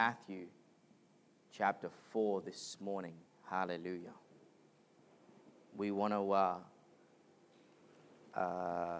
Matthew 0.00 0.46
chapter 1.52 1.88
4 2.10 2.40
this 2.40 2.78
morning. 2.80 3.14
Hallelujah. 3.48 4.10
We 5.76 5.92
want 5.92 6.12
to, 6.12 6.32
uh, 6.32 6.56
uh, 8.34 8.98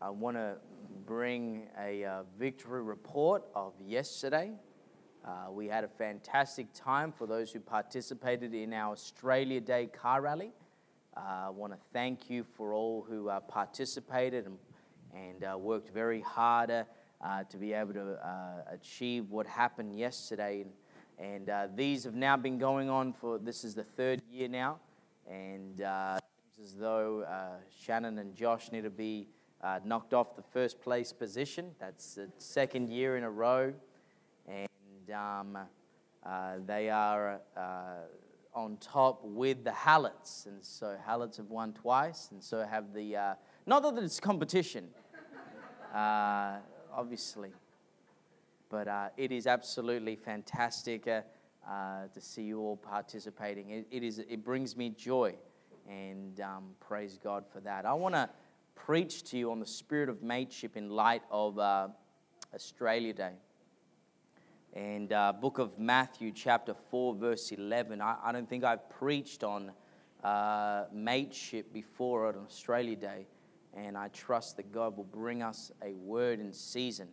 I 0.00 0.10
want 0.10 0.36
to 0.36 0.58
bring 1.06 1.66
a 1.76 2.04
uh, 2.04 2.22
victory 2.38 2.82
report 2.82 3.42
of 3.52 3.72
yesterday. 3.84 4.52
Uh, 5.24 5.50
we 5.50 5.66
had 5.66 5.82
a 5.82 5.88
fantastic 5.88 6.68
time 6.72 7.10
for 7.10 7.26
those 7.26 7.50
who 7.50 7.58
participated 7.58 8.54
in 8.54 8.72
our 8.72 8.92
Australia 8.92 9.60
Day 9.60 9.88
car 9.88 10.20
rally. 10.20 10.52
Uh, 11.16 11.46
I 11.46 11.50
want 11.50 11.72
to 11.72 11.78
thank 11.92 12.30
you 12.30 12.44
for 12.44 12.74
all 12.74 13.04
who 13.08 13.28
uh, 13.28 13.40
participated 13.40 14.46
and, 14.46 14.58
and 15.42 15.60
worked 15.60 15.92
very 15.92 16.20
hard 16.20 16.86
uh, 17.20 17.44
to 17.44 17.56
be 17.56 17.72
able 17.72 17.94
to 17.94 18.12
uh, 18.26 18.62
achieve 18.70 19.30
what 19.30 19.46
happened 19.46 19.98
yesterday. 19.98 20.62
And, 20.62 20.72
and 21.18 21.50
uh, 21.50 21.68
these 21.74 22.04
have 22.04 22.14
now 22.14 22.36
been 22.36 22.58
going 22.58 22.90
on 22.90 23.12
for 23.12 23.38
this 23.38 23.64
is 23.64 23.74
the 23.74 23.84
third 23.84 24.20
year 24.30 24.48
now. 24.48 24.78
And 25.30 25.82
uh, 25.82 26.18
as 26.62 26.74
though 26.74 27.22
uh, 27.22 27.56
Shannon 27.76 28.18
and 28.18 28.34
Josh 28.34 28.70
need 28.72 28.84
to 28.84 28.90
be 28.90 29.28
knocked 29.84 30.14
off 30.14 30.36
the 30.36 30.42
first 30.42 30.80
place 30.80 31.12
position. 31.12 31.72
That's 31.80 32.14
the 32.14 32.28
second 32.38 32.88
year 32.88 33.16
in 33.16 33.24
a 33.24 33.30
row. 33.30 33.72
And 34.46 35.10
um, 35.12 35.58
they 36.66 36.88
are 36.88 37.40
on 38.56 38.78
top 38.78 39.20
with 39.22 39.62
the 39.62 39.70
Hallets. 39.72 40.46
And 40.46 40.64
so 40.64 40.96
Hallets 41.04 41.36
have 41.36 41.50
won 41.50 41.74
twice. 41.74 42.30
And 42.32 42.42
so 42.42 42.64
have 42.64 42.92
the, 42.94 43.14
uh, 43.16 43.34
not 43.66 43.82
that 43.82 44.02
it's 44.02 44.18
competition, 44.18 44.88
uh, 45.94 46.56
obviously. 46.96 47.52
But 48.70 48.88
uh, 48.88 49.08
it 49.16 49.30
is 49.30 49.46
absolutely 49.46 50.16
fantastic 50.16 51.06
uh, 51.06 51.20
uh, 51.68 52.08
to 52.12 52.20
see 52.20 52.42
you 52.42 52.60
all 52.60 52.76
participating. 52.76 53.70
It, 53.70 53.86
it, 53.90 54.02
is, 54.02 54.18
it 54.18 54.44
brings 54.44 54.76
me 54.76 54.90
joy, 54.90 55.34
and 55.88 56.40
um, 56.40 56.64
praise 56.80 57.18
God 57.22 57.44
for 57.52 57.60
that. 57.60 57.84
I 57.84 57.92
want 57.92 58.14
to 58.14 58.28
preach 58.74 59.22
to 59.30 59.38
you 59.38 59.52
on 59.52 59.60
the 59.60 59.66
spirit 59.66 60.08
of 60.08 60.22
mateship 60.22 60.76
in 60.76 60.90
light 60.90 61.22
of 61.30 61.58
uh, 61.58 61.88
Australia 62.54 63.12
Day. 63.12 63.34
And 64.72 65.12
uh, 65.12 65.32
book 65.32 65.58
of 65.58 65.78
Matthew, 65.78 66.32
chapter 66.32 66.74
4, 66.90 67.14
verse 67.14 67.52
11. 67.52 68.00
I, 68.00 68.16
I 68.24 68.32
don't 68.32 68.48
think 68.48 68.64
I've 68.64 68.88
preached 68.90 69.44
on 69.44 69.70
mateship 70.92 71.72
before 71.72 72.26
on 72.26 72.36
Australia 72.44 72.96
Day, 72.96 73.26
and 73.76 73.96
I 73.96 74.08
trust 74.08 74.56
that 74.56 74.72
God 74.72 74.96
will 74.96 75.04
bring 75.04 75.42
us 75.42 75.70
a 75.82 75.92
word 75.92 76.40
in 76.40 76.52
season 76.52 77.08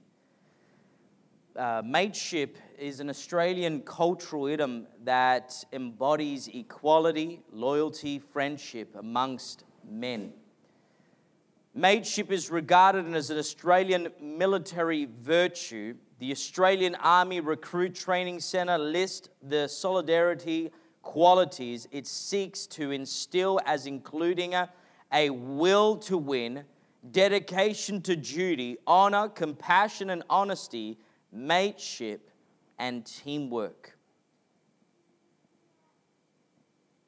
uh, 1.55 1.81
mateship 1.85 2.57
is 2.77 2.99
an 2.99 3.09
Australian 3.09 3.81
cultural 3.81 4.47
idiom 4.47 4.87
that 5.03 5.63
embodies 5.71 6.47
equality, 6.47 7.41
loyalty, 7.51 8.19
friendship 8.19 8.95
amongst 8.97 9.63
men. 9.87 10.33
Mateship 11.75 12.31
is 12.31 12.51
regarded 12.51 13.13
as 13.15 13.29
an 13.29 13.37
Australian 13.37 14.09
military 14.21 15.07
virtue. 15.21 15.95
The 16.19 16.31
Australian 16.31 16.95
Army 16.95 17.39
Recruit 17.39 17.95
Training 17.95 18.39
Centre 18.39 18.77
lists 18.77 19.29
the 19.41 19.67
solidarity 19.67 20.71
qualities 21.01 21.87
it 21.91 22.07
seeks 22.07 22.65
to 22.65 22.91
instill 22.91 23.59
as 23.65 23.87
including 23.87 24.53
a, 24.53 24.69
a 25.13 25.29
will 25.29 25.95
to 25.97 26.17
win, 26.17 26.63
dedication 27.11 28.01
to 28.01 28.15
duty, 28.15 28.77
honour, 28.87 29.29
compassion, 29.29 30.09
and 30.09 30.23
honesty 30.29 30.97
mateship, 31.31 32.29
and 32.79 33.05
teamwork. 33.05 33.97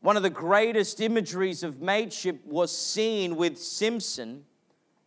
One 0.02 0.17
of 0.17 0.23
the 0.23 0.30
greatest 0.30 1.02
imageries 1.02 1.64
of 1.64 1.81
mateship 1.81 2.45
was 2.45 2.75
seen 2.75 3.36
with 3.36 3.58
Simpson 3.58 4.46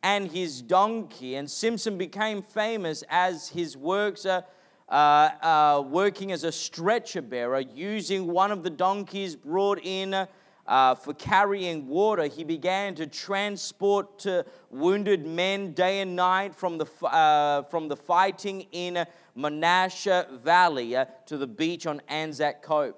and 0.02 0.30
his 0.30 0.60
donkey, 0.60 1.36
and 1.36 1.48
Simpson 1.48 1.98
became 1.98 2.42
famous 2.42 3.04
as 3.08 3.48
his 3.48 3.76
works 3.76 4.26
are. 4.26 4.44
Uh, 4.88 5.28
uh, 5.42 5.84
working 5.86 6.32
as 6.32 6.44
a 6.44 6.50
stretcher 6.50 7.20
bearer, 7.20 7.60
using 7.60 8.26
one 8.26 8.50
of 8.50 8.62
the 8.62 8.70
donkeys 8.70 9.36
brought 9.36 9.78
in 9.84 10.26
uh, 10.68 10.94
for 10.94 11.14
carrying 11.14 11.88
water, 11.88 12.24
he 12.24 12.44
began 12.44 12.94
to 12.96 13.06
transport 13.06 14.18
to 14.18 14.44
wounded 14.70 15.26
men 15.26 15.72
day 15.72 16.00
and 16.00 16.14
night 16.14 16.54
from 16.54 16.76
the, 16.76 16.86
uh, 17.06 17.62
from 17.62 17.88
the 17.88 17.96
fighting 17.96 18.66
in 18.72 19.06
Monash 19.36 20.40
Valley 20.40 20.94
uh, 20.94 21.06
to 21.24 21.38
the 21.38 21.46
beach 21.46 21.86
on 21.86 22.02
Anzac 22.08 22.62
Cove. 22.62 22.94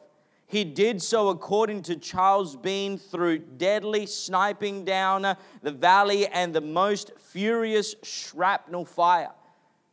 He 0.49 0.65
did 0.65 1.01
so 1.01 1.29
according 1.29 1.83
to 1.83 1.95
Charles 1.95 2.57
Bean 2.57 2.99
through 2.99 3.39
deadly 3.39 4.05
sniping 4.07 4.85
down 4.85 5.25
uh, 5.25 5.37
the 5.63 5.71
valley 5.71 6.27
and 6.27 6.53
the 6.53 6.61
most 6.61 7.13
furious 7.19 7.95
shrapnel 8.03 8.85
fire. 8.85 9.31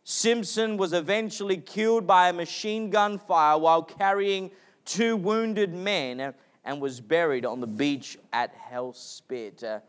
Simpson 0.03 0.77
was 0.77 0.93
eventually 0.93 1.57
killed 1.57 2.07
by 2.07 2.29
a 2.29 2.33
machine 2.33 2.89
gun 2.89 3.19
fire 3.19 3.59
while 3.59 3.83
carrying 3.83 4.49
two 4.83 5.15
wounded 5.15 5.75
men 5.75 6.33
and 6.67 6.81
was 6.81 6.99
buried 6.99 7.45
on 7.45 7.61
the 7.61 7.65
beach 7.65 8.17
at 8.33 8.53
Hell 8.53 8.91
Spit, 8.91 9.63
uh, 9.63 9.79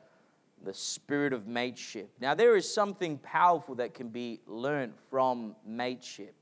the 0.62 0.72
spirit 0.72 1.32
of 1.32 1.48
mateship. 1.48 2.08
Now, 2.20 2.34
there 2.34 2.54
is 2.54 2.72
something 2.72 3.18
powerful 3.18 3.74
that 3.74 3.94
can 3.94 4.10
be 4.10 4.38
learned 4.46 4.94
from 5.10 5.56
mateship. 5.66 6.34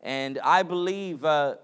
And 0.00 0.38
I 0.42 0.62
believe 0.62 1.22
uh, 1.26 1.56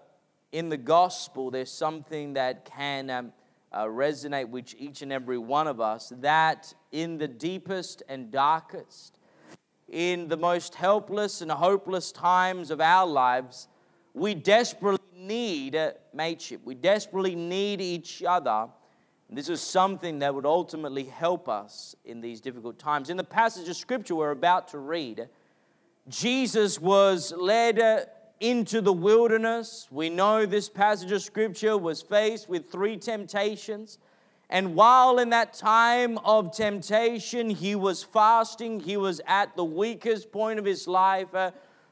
in 0.52 0.68
the 0.68 0.76
gospel, 0.76 1.50
there's 1.50 1.72
something 1.72 2.34
that 2.34 2.66
can 2.66 3.08
um, 3.08 3.32
uh, 3.72 3.84
resonate 3.84 4.50
with 4.50 4.74
each 4.76 5.00
and 5.00 5.10
every 5.10 5.38
one 5.38 5.66
of 5.66 5.80
us 5.80 6.12
that 6.20 6.74
in 6.92 7.16
the 7.16 7.28
deepest 7.28 8.02
and 8.06 8.30
darkest, 8.30 9.18
in 9.88 10.28
the 10.28 10.36
most 10.36 10.74
helpless 10.74 11.40
and 11.40 11.50
hopeless 11.50 12.12
times 12.12 12.70
of 12.70 12.82
our 12.82 13.06
lives, 13.06 13.66
we 14.14 14.34
desperately 14.34 14.98
need 15.16 15.78
mateship. 16.12 16.60
We 16.64 16.74
desperately 16.74 17.34
need 17.34 17.80
each 17.80 18.22
other. 18.22 18.68
This 19.30 19.50
is 19.50 19.60
something 19.60 20.20
that 20.20 20.34
would 20.34 20.46
ultimately 20.46 21.04
help 21.04 21.48
us 21.48 21.94
in 22.04 22.22
these 22.22 22.40
difficult 22.40 22.78
times. 22.78 23.10
In 23.10 23.18
the 23.18 23.24
passage 23.24 23.68
of 23.68 23.76
scripture 23.76 24.14
we're 24.14 24.30
about 24.30 24.68
to 24.68 24.78
read, 24.78 25.28
Jesus 26.08 26.80
was 26.80 27.34
led 27.36 27.78
uh, 27.78 28.00
into 28.40 28.80
the 28.80 28.92
wilderness. 28.92 29.86
We 29.90 30.08
know 30.08 30.46
this 30.46 30.70
passage 30.70 31.12
of 31.12 31.20
scripture 31.20 31.76
was 31.76 32.00
faced 32.00 32.48
with 32.48 32.70
three 32.70 32.96
temptations. 32.96 33.98
And 34.48 34.74
while 34.74 35.18
in 35.18 35.28
that 35.30 35.52
time 35.52 36.16
of 36.18 36.56
temptation, 36.56 37.50
he 37.50 37.74
was 37.74 38.02
fasting, 38.02 38.80
he 38.80 38.96
was 38.96 39.20
at 39.26 39.54
the 39.56 39.64
weakest 39.64 40.32
point 40.32 40.58
of 40.58 40.64
his 40.64 40.88
life. 40.88 41.34
Uh, 41.34 41.50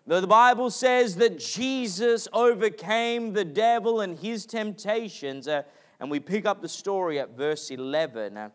The 0.08 0.24
Bible 0.24 0.70
says 0.70 1.16
that 1.16 1.36
Jesus 1.40 2.28
overcame 2.32 3.32
the 3.32 3.44
devil 3.44 4.02
and 4.02 4.16
his 4.16 4.46
temptations. 4.46 5.48
Uh, 5.48 5.64
and 5.98 6.08
we 6.08 6.20
pick 6.20 6.46
up 6.46 6.62
the 6.62 6.68
story 6.68 7.18
at 7.18 7.36
verse 7.36 7.72
11. 7.72 8.36
Uh, 8.36 8.50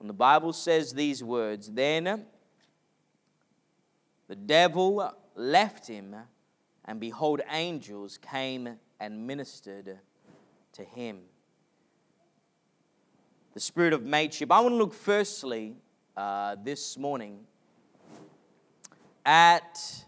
and 0.00 0.08
the 0.08 0.14
Bible 0.14 0.54
says 0.54 0.94
these 0.94 1.22
words 1.22 1.70
Then 1.70 2.24
the 4.26 4.36
devil 4.36 5.12
left 5.34 5.86
him, 5.86 6.16
and 6.86 6.98
behold, 6.98 7.42
angels 7.50 8.18
came 8.18 8.78
and 8.98 9.26
ministered 9.26 9.98
to 10.72 10.82
him. 10.82 11.18
The 13.52 13.60
spirit 13.60 13.92
of 13.92 14.04
mateship. 14.04 14.50
I 14.50 14.60
want 14.60 14.72
to 14.72 14.76
look 14.76 14.94
firstly 14.94 15.76
uh, 16.16 16.56
this 16.62 16.96
morning 16.96 17.40
at 19.26 20.04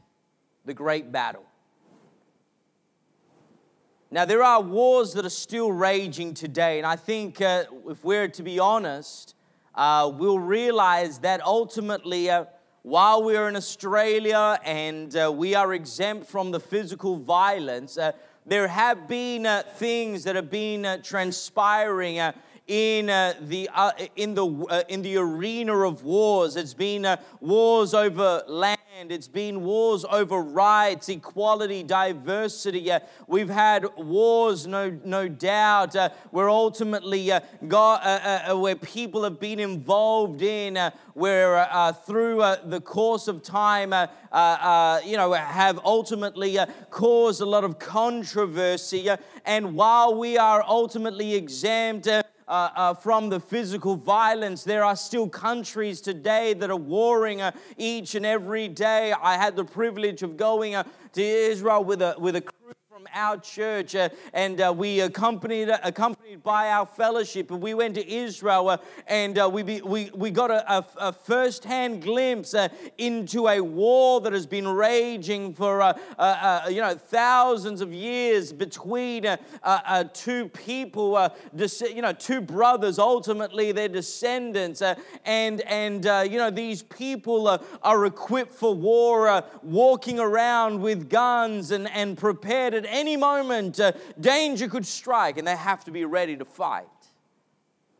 the 0.64 0.74
great 0.74 1.10
battle. 1.10 1.44
Now, 4.10 4.26
there 4.26 4.42
are 4.42 4.60
wars 4.60 5.14
that 5.14 5.24
are 5.24 5.30
still 5.30 5.72
raging 5.72 6.34
today, 6.34 6.76
and 6.76 6.86
I 6.86 6.96
think 6.96 7.40
uh, 7.40 7.64
if 7.88 8.04
we're 8.04 8.28
to 8.28 8.42
be 8.42 8.58
honest, 8.58 9.34
uh, 9.74 10.12
we'll 10.14 10.38
realize 10.38 11.20
that 11.20 11.40
ultimately, 11.40 12.28
uh, 12.28 12.44
while 12.82 13.22
we're 13.22 13.48
in 13.48 13.56
Australia 13.56 14.58
and 14.64 15.16
uh, 15.16 15.32
we 15.32 15.54
are 15.54 15.72
exempt 15.72 16.26
from 16.26 16.50
the 16.50 16.60
physical 16.60 17.16
violence, 17.16 17.96
uh, 17.96 18.12
there 18.44 18.68
have 18.68 19.08
been 19.08 19.46
uh, 19.46 19.62
things 19.76 20.24
that 20.24 20.36
have 20.36 20.50
been 20.50 21.00
transpiring 21.02 22.18
in 22.72 23.10
uh, 23.10 23.34
the 23.38 23.68
uh, 23.74 23.92
in 24.16 24.32
the 24.32 24.46
uh, 24.46 24.82
in 24.88 25.02
the 25.02 25.18
arena 25.18 25.76
of 25.80 26.04
wars. 26.04 26.56
It's 26.56 26.72
been 26.72 27.06
wars 27.38 27.92
over 27.92 28.42
land 28.46 28.78
It's 29.10 29.28
been 29.28 29.62
wars 29.62 30.04
over 30.04 30.40
rights, 30.40 31.08
equality, 31.08 31.82
diversity. 31.82 32.90
Uh, 32.90 33.00
we've 33.26 33.48
had 33.48 33.86
wars, 33.96 34.66
no, 34.66 34.98
no 35.04 35.28
doubt, 35.28 35.96
uh, 35.96 36.10
where 36.30 36.48
ultimately 36.48 37.32
uh, 37.32 37.40
God, 37.66 38.00
uh, 38.04 38.52
uh, 38.52 38.58
where 38.58 38.76
people 38.76 39.24
have 39.24 39.40
been 39.40 39.58
involved 39.58 40.40
in, 40.42 40.76
uh, 40.76 40.90
where 41.14 41.66
through 42.06 42.42
the 42.64 42.80
course 42.80 43.28
of 43.28 43.42
time, 43.42 43.92
you 43.92 45.16
know, 45.16 45.32
have 45.32 45.80
ultimately 45.84 46.58
caused 46.90 47.40
a 47.40 47.46
lot 47.46 47.64
of 47.64 47.78
controversy. 47.78 49.08
and 49.44 49.74
while 49.74 50.14
we 50.14 50.38
are 50.38 50.62
ultimately 50.66 51.34
exempt 51.34 52.08
uh, 52.48 52.70
uh, 52.74 52.94
from 52.94 53.28
the 53.28 53.40
physical 53.40 53.96
violence. 53.96 54.64
There 54.64 54.84
are 54.84 54.96
still 54.96 55.28
countries 55.28 56.00
today 56.00 56.54
that 56.54 56.70
are 56.70 56.76
warring 56.76 57.40
uh, 57.40 57.52
each 57.76 58.14
and 58.14 58.26
every 58.26 58.68
day. 58.68 59.12
I 59.12 59.36
had 59.36 59.56
the 59.56 59.64
privilege 59.64 60.22
of 60.22 60.36
going 60.36 60.74
uh, 60.74 60.84
to 61.12 61.22
Israel 61.22 61.84
with 61.84 62.02
a, 62.02 62.14
with 62.18 62.36
a 62.36 62.40
crew 62.40 62.72
from 62.88 63.06
our 63.14 63.38
church, 63.38 63.94
uh, 63.94 64.08
and 64.32 64.60
uh, 64.60 64.72
we 64.76 65.00
accompanied 65.00 65.70
accompanied 65.82 66.21
by 66.36 66.70
our 66.70 66.86
fellowship, 66.86 67.50
and 67.50 67.60
we 67.60 67.74
went 67.74 67.94
to 67.96 68.12
Israel, 68.12 68.68
uh, 68.68 68.78
and 69.06 69.38
uh, 69.38 69.48
we, 69.52 69.62
be, 69.62 69.80
we 69.82 70.10
we 70.14 70.30
got 70.30 70.50
a, 70.50 70.72
a, 70.72 70.86
a 70.98 71.12
first-hand 71.12 72.02
glimpse 72.02 72.54
uh, 72.54 72.68
into 72.98 73.48
a 73.48 73.60
war 73.60 74.20
that 74.20 74.32
has 74.32 74.46
been 74.46 74.68
raging 74.68 75.54
for 75.54 75.82
uh, 75.82 76.62
you 76.68 76.80
know 76.80 76.94
thousands 76.94 77.80
of 77.80 77.92
years 77.92 78.52
between 78.52 79.26
two 80.12 80.48
people, 80.48 81.32
you 81.54 82.02
know, 82.02 82.12
two 82.12 82.40
brothers. 82.40 82.98
Ultimately, 82.98 83.72
their 83.72 83.88
descendants, 83.88 84.82
and 85.24 85.60
and 85.62 86.04
you 86.30 86.38
know 86.38 86.50
these 86.50 86.82
people 86.82 87.58
are 87.82 88.06
equipped 88.06 88.54
for 88.54 88.74
war, 88.74 89.44
walking 89.62 90.18
around 90.18 90.80
with 90.80 91.08
guns 91.08 91.70
and 91.70 91.88
and 91.90 92.16
prepared 92.16 92.74
at 92.74 92.86
any 92.88 93.16
moment 93.16 93.80
uh, 93.80 93.92
danger 94.20 94.68
could 94.68 94.86
strike 94.86 95.38
and 95.38 95.46
they 95.46 95.56
have 95.56 95.84
to 95.84 95.90
be 95.90 96.04
ready 96.04 96.21
to 96.26 96.44
fight. 96.44 96.86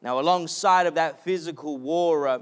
Now, 0.00 0.18
alongside 0.18 0.86
of 0.86 0.94
that 0.94 1.22
physical 1.22 1.78
war, 1.78 2.26
uh, 2.26 2.38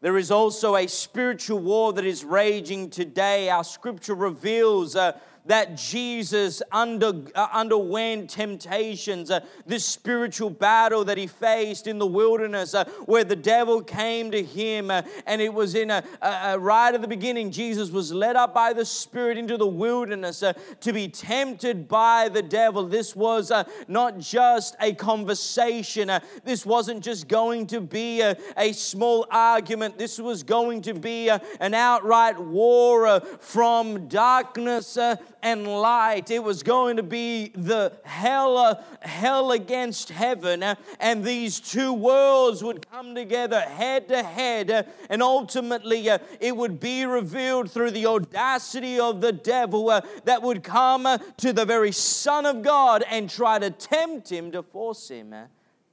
there 0.00 0.18
is 0.18 0.30
also 0.30 0.76
a 0.76 0.86
spiritual 0.86 1.58
war 1.58 1.92
that 1.94 2.04
is 2.04 2.22
raging 2.24 2.90
today. 2.90 3.48
Our 3.48 3.64
scripture 3.64 4.14
reveals 4.14 4.94
uh, 4.94 5.18
that 5.46 5.76
Jesus 5.76 6.62
under, 6.72 7.12
uh, 7.34 7.48
underwent 7.52 8.30
temptations, 8.30 9.30
uh, 9.30 9.40
this 9.66 9.84
spiritual 9.84 10.50
battle 10.50 11.04
that 11.04 11.18
he 11.18 11.26
faced 11.26 11.86
in 11.86 11.98
the 11.98 12.06
wilderness, 12.06 12.74
uh, 12.74 12.84
where 13.06 13.24
the 13.24 13.36
devil 13.36 13.82
came 13.82 14.30
to 14.30 14.42
him. 14.42 14.90
Uh, 14.90 15.02
and 15.26 15.40
it 15.40 15.52
was 15.52 15.74
in 15.74 15.90
a, 15.90 16.02
a, 16.20 16.58
right 16.58 16.94
at 16.94 17.00
the 17.00 17.08
beginning, 17.08 17.50
Jesus 17.50 17.90
was 17.90 18.12
led 18.12 18.36
up 18.36 18.54
by 18.54 18.72
the 18.72 18.84
Spirit 18.84 19.38
into 19.38 19.56
the 19.56 19.66
wilderness 19.66 20.42
uh, 20.42 20.52
to 20.80 20.92
be 20.92 21.08
tempted 21.08 21.88
by 21.88 22.28
the 22.28 22.42
devil. 22.42 22.86
This 22.86 23.14
was 23.14 23.50
uh, 23.50 23.64
not 23.88 24.18
just 24.18 24.76
a 24.80 24.92
conversation, 24.94 26.10
this 26.44 26.66
wasn't 26.66 27.02
just 27.02 27.28
going 27.28 27.66
to 27.68 27.80
be 27.80 28.20
a, 28.20 28.36
a 28.56 28.72
small 28.72 29.26
argument, 29.30 29.98
this 29.98 30.18
was 30.18 30.42
going 30.42 30.82
to 30.82 30.94
be 30.94 31.28
an 31.28 31.74
outright 31.74 32.38
war 32.38 33.20
from 33.40 34.08
darkness 34.08 34.98
and 35.46 35.64
light. 35.64 36.32
It 36.32 36.42
was 36.42 36.64
going 36.64 36.96
to 36.96 37.04
be 37.04 37.52
the 37.54 37.92
hell, 38.02 38.58
uh, 38.58 38.82
hell 39.00 39.52
against 39.52 40.08
heaven, 40.08 40.64
uh, 40.64 40.74
and 40.98 41.24
these 41.24 41.60
two 41.60 41.92
worlds 41.92 42.64
would 42.64 42.90
come 42.90 43.14
together 43.14 43.60
head 43.60 44.08
to 44.08 44.24
head, 44.24 44.72
uh, 44.72 44.82
and 45.08 45.22
ultimately 45.22 46.08
it 46.40 46.56
would 46.56 46.80
be 46.80 47.06
revealed 47.06 47.70
through 47.70 47.92
the 47.92 48.06
audacity 48.06 48.98
of 48.98 49.20
the 49.20 49.30
devil 49.30 49.86
that 50.24 50.42
would 50.42 50.64
come 50.64 51.06
to 51.36 51.52
the 51.52 51.64
very 51.64 51.92
Son 51.92 52.44
of 52.44 52.62
God 52.62 53.04
and 53.08 53.30
try 53.30 53.60
to 53.60 53.70
tempt 53.70 54.28
him 54.28 54.50
to 54.50 54.64
force 54.64 55.08
him 55.08 55.32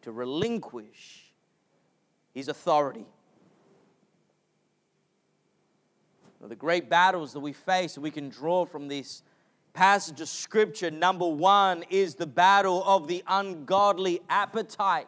to 0.01 0.11
relinquish 0.11 1.31
his 2.33 2.47
authority. 2.47 3.05
the 6.49 6.55
great 6.57 6.89
battles 6.89 7.31
that 7.31 7.39
we 7.39 7.53
face, 7.53 7.97
we 7.97 8.11
can 8.11 8.27
draw 8.27 8.65
from 8.65 8.89
this 8.89 9.21
passage 9.73 10.21
of 10.21 10.29
scripture, 10.29 10.91
number 10.91 11.27
one, 11.27 11.83
is 11.89 12.15
the 12.15 12.27
battle 12.27 12.83
of 12.85 13.07
the 13.07 13.23
ungodly 13.27 14.21
appetite. 14.29 15.07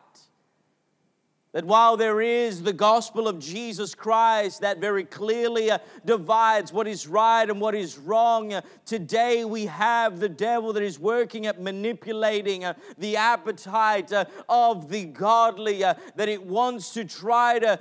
That 1.53 1.63
while 1.63 1.95
there 1.95 2.19
is 2.19 2.63
the 2.63 2.73
gospel 2.73 3.29
of 3.29 3.39
Jesus 3.39 3.95
Christ 3.95 4.59
that 4.59 4.79
very 4.79 5.05
clearly 5.05 5.71
uh, 5.71 5.77
divides 6.03 6.73
what 6.73 6.85
is 6.85 7.07
right 7.07 7.49
and 7.49 7.61
what 7.61 7.75
is 7.75 7.97
wrong, 7.97 8.51
uh, 8.51 8.61
today 8.85 9.45
we 9.45 9.67
have 9.67 10.19
the 10.19 10.27
devil 10.27 10.73
that 10.73 10.83
is 10.83 10.99
working 10.99 11.45
at 11.45 11.61
manipulating 11.61 12.65
uh, 12.65 12.73
the 12.97 13.15
appetite 13.15 14.11
of 14.49 14.89
the 14.89 15.05
godly, 15.05 15.79
that 15.79 16.27
it 16.27 16.43
wants 16.43 16.93
to 16.93 17.05
try 17.05 17.57
to 17.59 17.79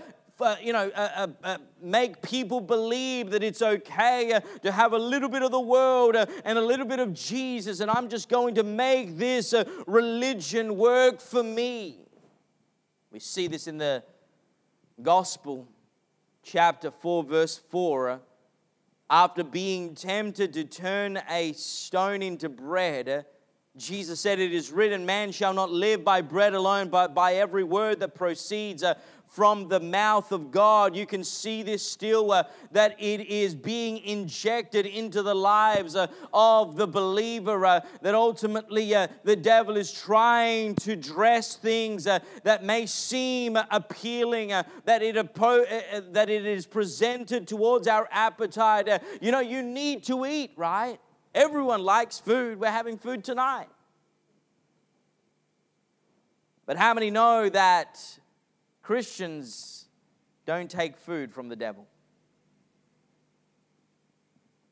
you 0.62 0.72
know, 0.72 0.90
uh, 0.94 1.08
uh, 1.16 1.26
uh, 1.44 1.58
make 1.80 2.20
people 2.22 2.60
believe 2.60 3.30
that 3.30 3.42
it's 3.42 3.62
okay 3.62 4.32
uh, 4.32 4.40
to 4.62 4.72
have 4.72 4.92
a 4.92 4.98
little 4.98 5.28
bit 5.28 5.42
of 5.42 5.50
the 5.50 5.60
world 5.60 6.16
uh, 6.16 6.26
and 6.44 6.58
a 6.58 6.62
little 6.62 6.86
bit 6.86 6.98
of 6.98 7.14
Jesus, 7.14 7.80
and 7.80 7.90
I'm 7.90 8.08
just 8.08 8.28
going 8.28 8.56
to 8.56 8.62
make 8.62 9.16
this 9.16 9.54
religion 9.86 10.76
work 10.76 11.20
for 11.20 11.42
me. 11.42 12.00
We 13.12 13.20
see 13.20 13.46
this 13.46 13.68
in 13.68 13.78
the 13.78 14.02
Gospel, 15.00 15.68
chapter 16.42 16.90
4, 16.90 17.24
verse 17.24 17.56
4. 17.56 18.20
After 19.10 19.44
being 19.44 19.94
tempted 19.94 20.52
to 20.54 20.64
turn 20.64 21.20
a 21.28 21.52
stone 21.52 22.22
into 22.22 22.48
bread, 22.48 23.26
Jesus 23.76 24.20
said, 24.20 24.38
It 24.38 24.52
is 24.52 24.70
written, 24.70 25.04
Man 25.04 25.32
shall 25.32 25.52
not 25.52 25.70
live 25.70 26.04
by 26.04 26.22
bread 26.22 26.54
alone, 26.54 26.88
but 26.88 27.14
by 27.14 27.34
every 27.34 27.64
word 27.64 28.00
that 28.00 28.14
proceeds 28.14 28.84
from 29.34 29.66
the 29.66 29.80
mouth 29.80 30.30
of 30.30 30.52
God. 30.52 30.94
You 30.94 31.06
can 31.06 31.24
see 31.24 31.64
this 31.64 31.84
still 31.84 32.30
uh, 32.30 32.44
that 32.70 32.94
it 33.00 33.20
is 33.22 33.52
being 33.52 33.98
injected 33.98 34.86
into 34.86 35.22
the 35.22 35.34
lives 35.34 35.96
uh, 35.96 36.06
of 36.32 36.76
the 36.76 36.86
believer. 36.86 37.66
Uh, 37.66 37.80
that 38.02 38.14
ultimately 38.14 38.94
uh, 38.94 39.08
the 39.24 39.34
devil 39.34 39.76
is 39.76 39.92
trying 39.92 40.76
to 40.76 40.94
dress 40.94 41.56
things 41.56 42.06
uh, 42.06 42.20
that 42.44 42.62
may 42.62 42.86
seem 42.86 43.58
appealing, 43.72 44.52
uh, 44.52 44.62
that, 44.84 45.02
it 45.02 45.14
that 46.12 46.30
it 46.30 46.46
is 46.46 46.64
presented 46.64 47.48
towards 47.48 47.88
our 47.88 48.08
appetite. 48.12 48.88
you 49.20 49.32
know, 49.32 49.40
you 49.40 49.64
need 49.64 50.04
to 50.04 50.24
eat, 50.26 50.52
right? 50.54 51.00
Everyone 51.34 51.82
likes 51.82 52.20
food. 52.20 52.60
We're 52.60 52.70
having 52.70 52.98
food 52.98 53.24
tonight. 53.24 53.66
But 56.66 56.76
how 56.76 56.94
many 56.94 57.10
know 57.10 57.48
that 57.48 58.00
Christians 58.84 59.86
don't 60.44 60.70
take 60.70 60.98
food 60.98 61.32
from 61.32 61.48
the 61.48 61.56
devil. 61.56 61.86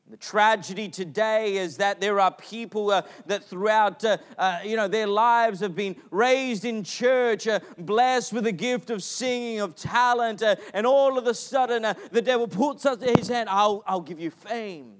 The 0.07 0.17
tragedy 0.17 0.87
today 0.87 1.57
is 1.57 1.77
that 1.77 1.99
there 1.99 2.19
are 2.19 2.29
people 2.31 2.91
uh, 2.91 3.01
that 3.25 3.43
throughout 3.43 4.05
uh, 4.05 4.17
uh, 4.37 4.59
you 4.63 4.75
know 4.75 4.87
their 4.87 5.07
lives 5.07 5.61
have 5.61 5.75
been 5.75 5.95
raised 6.11 6.63
in 6.63 6.83
church, 6.83 7.47
uh, 7.47 7.59
blessed 7.79 8.33
with 8.33 8.43
the 8.43 8.51
gift 8.51 8.91
of 8.91 9.01
singing, 9.01 9.59
of 9.59 9.75
talent, 9.75 10.43
uh, 10.43 10.57
and 10.75 10.85
all 10.85 11.17
of 11.17 11.25
a 11.25 11.33
sudden 11.33 11.83
uh, 11.83 11.95
the 12.11 12.21
devil 12.21 12.47
puts 12.47 12.85
up 12.85 13.01
his 13.01 13.27
hand. 13.27 13.49
I'll, 13.49 13.83
I'll 13.87 14.01
give 14.01 14.19
you 14.19 14.29
fame. 14.29 14.93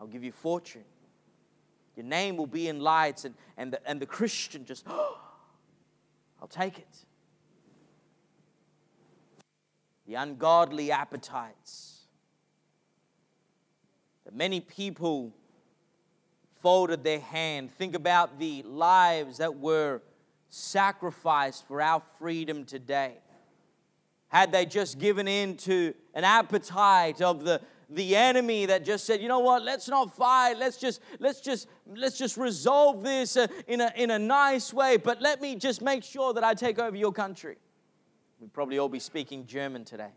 I'll 0.00 0.08
give 0.08 0.24
you 0.24 0.32
fortune. 0.32 0.82
Your 1.94 2.06
name 2.06 2.36
will 2.36 2.48
be 2.48 2.66
in 2.66 2.80
lights, 2.80 3.24
and, 3.24 3.36
and, 3.56 3.72
the, 3.72 3.88
and 3.88 4.00
the 4.00 4.06
Christian 4.06 4.64
just, 4.64 4.84
oh, 4.88 5.20
I'll 6.42 6.48
take 6.48 6.78
it 6.78 7.04
the 10.06 10.14
ungodly 10.14 10.90
appetites. 10.90 12.02
That 14.24 14.34
many 14.34 14.60
people 14.60 15.34
folded 16.60 17.04
their 17.04 17.20
hand. 17.20 17.70
Think 17.72 17.94
about 17.94 18.38
the 18.38 18.62
lives 18.62 19.38
that 19.38 19.56
were 19.56 20.02
sacrificed 20.48 21.66
for 21.66 21.82
our 21.82 22.02
freedom 22.18 22.64
today. 22.64 23.14
Had 24.28 24.50
they 24.50 24.66
just 24.66 24.98
given 24.98 25.28
in 25.28 25.56
to 25.58 25.94
an 26.14 26.24
appetite 26.24 27.20
of 27.20 27.44
the, 27.44 27.60
the 27.90 28.16
enemy 28.16 28.66
that 28.66 28.84
just 28.84 29.04
said, 29.04 29.20
you 29.20 29.28
know 29.28 29.40
what, 29.40 29.62
let's 29.62 29.88
not 29.88 30.16
fight, 30.16 30.54
let's 30.58 30.76
just, 30.76 31.00
let's 31.20 31.40
just, 31.40 31.68
let's 31.94 32.18
just 32.18 32.36
resolve 32.36 33.02
this 33.02 33.36
uh, 33.36 33.46
in, 33.66 33.80
a, 33.80 33.92
in 33.96 34.10
a 34.10 34.18
nice 34.18 34.72
way, 34.72 34.96
but 34.96 35.20
let 35.20 35.40
me 35.40 35.54
just 35.54 35.82
make 35.82 36.02
sure 36.02 36.32
that 36.32 36.42
I 36.42 36.54
take 36.54 36.78
over 36.78 36.96
your 36.96 37.12
country. 37.12 37.56
We'd 38.40 38.52
probably 38.52 38.78
all 38.78 38.88
be 38.88 38.98
speaking 38.98 39.46
German 39.46 39.84
today. 39.84 40.10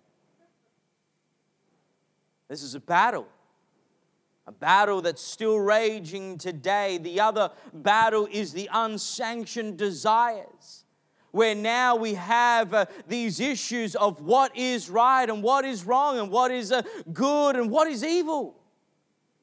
This 2.48 2.64
is 2.64 2.76
a 2.76 2.80
battle. 2.80 3.28
A 4.48 4.52
battle 4.52 5.02
that's 5.02 5.22
still 5.22 5.60
raging 5.60 6.38
today. 6.38 6.98
The 6.98 7.20
other 7.20 7.52
battle 7.74 8.28
is 8.32 8.54
the 8.54 8.70
unsanctioned 8.72 9.78
desires 9.78 10.86
where 11.32 11.54
now 11.54 11.96
we 11.96 12.14
have 12.14 12.74
uh, 12.74 12.86
these 13.08 13.40
issues 13.40 13.96
of 13.96 14.22
what 14.22 14.56
is 14.58 14.90
right 14.90 15.30
and 15.30 15.44
what 15.44 15.66
is 15.66 15.86
wrong 15.86 16.18
and 16.18 16.32
what 16.32 16.52
is 16.52 16.72
uh, 16.72 16.82
good 17.14 17.56
and 17.56 17.70
what 17.70 17.88
is 17.88 18.04
evil. 18.04 18.56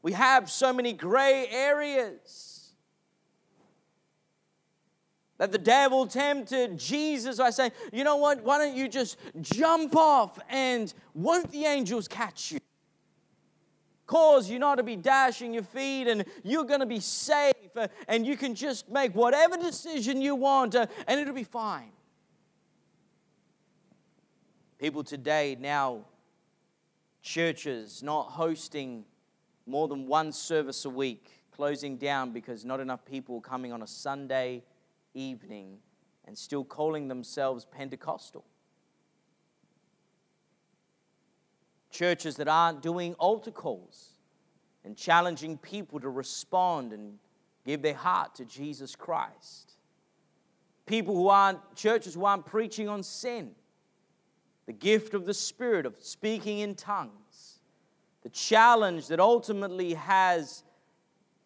We 0.02 0.12
have 0.12 0.50
so 0.50 0.73
many 0.73 0.93
gray 0.93 1.47
areas. 1.50 2.53
That 5.38 5.50
the 5.50 5.59
devil 5.59 6.07
tempted 6.07 6.79
Jesus 6.79 7.38
by 7.38 7.50
saying, 7.50 7.73
you 7.93 8.05
know 8.05 8.17
what, 8.17 8.43
why 8.43 8.59
don't 8.59 8.76
you 8.76 8.88
just 8.88 9.19
jump 9.41 9.97
off 9.97 10.38
and 10.49 10.93
won't 11.12 11.50
the 11.50 11.64
angels 11.64 12.07
catch 12.07 12.53
you? 12.53 12.61
Cause 14.07 14.49
you 14.49 14.59
not 14.59 14.76
to 14.76 14.83
be 14.83 14.97
dashing 14.97 15.55
your 15.55 15.62
feet 15.62 16.07
and 16.09 16.25
you're 16.45 16.64
going 16.64 16.81
to 16.81 16.87
be 16.87 17.00
safe 17.00 17.55
uh, 17.75 17.88
and 18.07 18.26
you 18.26 18.37
can 18.37 18.55
just 18.55 18.88
make 18.88 19.14
whatever 19.14 19.57
decision 19.57 20.21
you 20.21 20.35
want 20.37 20.75
uh, 20.75 20.87
and 21.09 21.19
it'll 21.19 21.35
be 21.35 21.43
fine. 21.43 21.91
People 24.79 25.03
today 25.03 25.57
now, 25.59 26.00
churches 27.23 28.03
not 28.03 28.25
hosting 28.25 29.05
more 29.67 29.88
than 29.88 30.07
one 30.07 30.31
service 30.31 30.85
a 30.85 30.91
week, 30.91 31.31
closing 31.50 31.97
down 31.97 32.31
because 32.31 32.64
not 32.64 32.81
enough 32.81 33.05
people 33.05 33.41
coming 33.41 33.73
on 33.73 33.83
a 33.83 33.87
Sunday 33.87 34.62
evening 35.14 35.78
and 36.26 36.37
still 36.37 36.64
calling 36.64 37.09
themselves 37.09 37.64
Pentecostal. 37.64 38.44
Churches 41.90 42.37
that 42.37 42.49
aren't 42.49 42.83
doing 42.83 43.14
altar 43.14 43.50
calls 43.50 44.11
and 44.85 44.97
challenging 44.97 45.56
people 45.56 46.00
to 46.00 46.09
respond 46.09 46.92
and 46.92 47.18
give 47.64 47.83
their 47.83 47.94
heart 47.94 48.35
to 48.37 48.44
Jesus 48.44 48.94
Christ. 48.94 49.73
People 50.87 51.14
who 51.14 51.28
aren't, 51.28 51.61
churches 51.75 52.14
who 52.14 52.25
aren't 52.25 52.44
preaching 52.44 52.88
on 52.88 53.02
sin, 53.02 53.52
the 54.66 54.73
gift 54.73 55.14
of 55.14 55.25
the 55.25 55.33
Spirit 55.35 55.87
of 55.87 55.97
speaking 56.00 56.59
in 56.59 56.75
tongues, 56.75 57.61
the 58.23 58.28
challenge 58.28 59.09
that 59.09 59.21
ultimately 59.21 59.94
has 59.94 60.64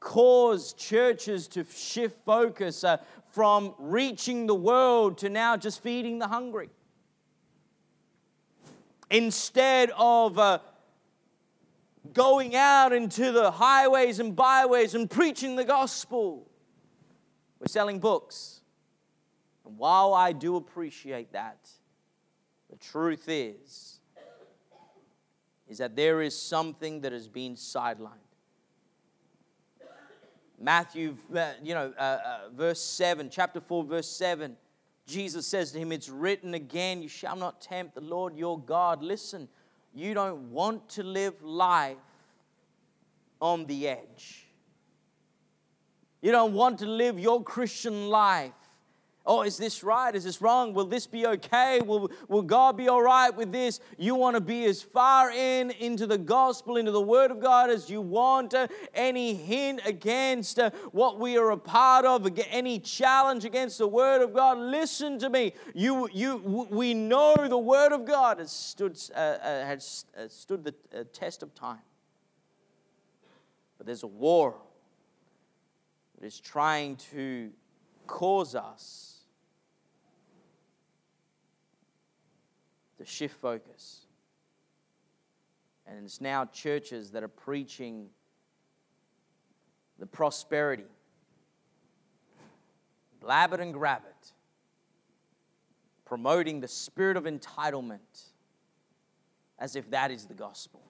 caused 0.00 0.78
churches 0.78 1.48
to 1.48 1.64
shift 1.64 2.25
focus 2.25 2.84
uh, 2.84 2.96
from 3.38 3.73
reaching 3.78 4.49
the 4.49 4.54
world 4.57 5.18
to 5.18 5.28
now 5.28 5.57
just 5.57 5.80
feeding 5.80 6.18
the 6.18 6.26
hungry. 6.26 6.68
Instead 9.12 9.92
of 9.97 10.37
uh, 10.40 10.59
going 12.12 12.57
out 12.57 12.92
into 12.92 13.30
the 13.30 13.49
highways 13.52 14.18
and 14.18 14.35
byways 14.35 14.97
and 14.97 15.09
preaching 15.09 15.54
the 15.54 15.62
gospel, 15.62 16.50
we're 17.61 17.68
selling 17.68 18.00
books. 18.00 18.61
And 19.64 19.78
while 19.78 20.14
I 20.14 20.33
do 20.33 20.57
appreciate 20.57 21.30
that, 21.30 21.71
the 22.71 22.76
truth 22.76 23.26
is, 23.28 24.00
is 25.68 25.78
that 25.78 25.95
there 25.95 26.23
is 26.23 26.37
something 26.37 27.02
that 27.02 27.12
has 27.12 27.28
been 27.28 27.54
sidelined. 27.54 28.27
Matthew, 30.60 31.16
uh, 31.34 31.52
you 31.62 31.74
know, 31.74 31.92
uh, 31.96 32.00
uh, 32.02 32.38
verse 32.54 32.82
7, 32.82 33.30
chapter 33.30 33.60
4, 33.60 33.84
verse 33.84 34.08
7, 34.08 34.56
Jesus 35.06 35.46
says 35.46 35.70
to 35.72 35.78
him, 35.78 35.92
It's 35.92 36.08
written 36.08 36.54
again, 36.54 37.02
you 37.02 37.08
shall 37.08 37.36
not 37.36 37.60
tempt 37.60 37.94
the 37.94 38.00
Lord 38.00 38.36
your 38.36 38.58
God. 38.58 39.02
Listen, 39.02 39.48
you 39.94 40.14
don't 40.14 40.50
want 40.50 40.88
to 40.90 41.02
live 41.02 41.40
life 41.42 41.96
on 43.40 43.66
the 43.66 43.88
edge. 43.88 44.46
You 46.20 46.32
don't 46.32 46.52
want 46.52 46.80
to 46.80 46.86
live 46.86 47.18
your 47.18 47.42
Christian 47.42 48.08
life 48.08 48.52
Oh, 49.28 49.42
is 49.42 49.58
this 49.58 49.85
right? 49.85 50.14
Is 50.14 50.25
this 50.25 50.40
wrong? 50.40 50.73
Will 50.73 50.87
this 50.87 51.06
be 51.06 51.26
okay? 51.26 51.80
Will, 51.85 52.11
will 52.28 52.40
God 52.40 52.78
be 52.78 52.88
all 52.88 53.02
right 53.02 53.28
with 53.28 53.52
this? 53.52 53.78
You 53.99 54.14
want 54.14 54.37
to 54.37 54.40
be 54.40 54.64
as 54.64 54.80
far 54.80 55.30
in 55.30 55.70
into 55.73 56.06
the 56.06 56.16
gospel, 56.16 56.78
into 56.78 56.92
the 56.92 57.02
word 57.02 57.30
of 57.30 57.38
God 57.38 57.68
as 57.68 57.90
you 57.90 58.00
want. 58.00 58.54
Uh, 58.54 58.68
any 58.94 59.35
hint 59.35 59.82
against 59.85 60.58
uh, 60.58 60.70
what 60.92 61.20
we 61.20 61.37
are 61.37 61.50
a 61.50 61.58
part 61.58 62.06
of, 62.06 62.26
any 62.49 62.78
challenge 62.78 63.44
against 63.44 63.76
the 63.76 63.87
word 63.87 64.23
of 64.23 64.32
God, 64.32 64.56
listen 64.56 65.18
to 65.18 65.28
me. 65.28 65.52
You, 65.75 66.08
you, 66.11 66.38
we 66.70 66.94
know 66.94 67.37
the 67.37 67.58
word 67.58 67.92
of 67.92 68.06
God 68.06 68.38
has 68.38 68.50
stood, 68.50 68.99
uh, 69.14 69.18
uh 69.18 69.66
has 69.66 70.06
stood 70.28 70.64
the 70.64 71.04
test 71.12 71.42
of 71.42 71.54
time. 71.54 71.82
But 73.76 73.87
there's 73.87 74.04
a 74.04 74.06
war 74.06 74.56
that 76.18 76.26
is 76.26 76.40
trying 76.40 76.97
to 77.12 77.50
cause 78.06 78.54
us 78.54 79.17
to 82.99 83.05
shift 83.05 83.37
focus. 83.40 84.07
And 85.87 86.05
it's 86.05 86.21
now 86.21 86.45
churches 86.45 87.11
that 87.12 87.23
are 87.23 87.28
preaching 87.28 88.09
the 89.99 90.07
prosperity. 90.07 90.85
Blab 93.21 93.52
it 93.52 93.61
and 93.61 93.73
grab 93.73 94.02
it. 94.07 94.33
Promoting 96.05 96.61
the 96.61 96.69
spirit 96.69 97.17
of 97.17 97.25
entitlement 97.25 97.99
as 99.59 99.76
if 99.76 99.90
that 99.90 100.11
is 100.11 100.26
the 100.26 100.35
gospel. 100.35 100.83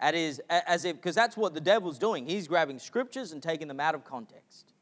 That 0.00 0.14
is, 0.14 0.40
as 0.50 0.84
if, 0.84 0.96
because 0.96 1.14
that's 1.14 1.36
what 1.36 1.54
the 1.54 1.60
devil's 1.60 1.98
doing. 1.98 2.26
He's 2.26 2.46
grabbing 2.46 2.78
scriptures 2.78 3.32
and 3.32 3.42
taking 3.42 3.68
them 3.68 3.80
out 3.80 3.94
of 3.94 4.04
context. 4.04 4.73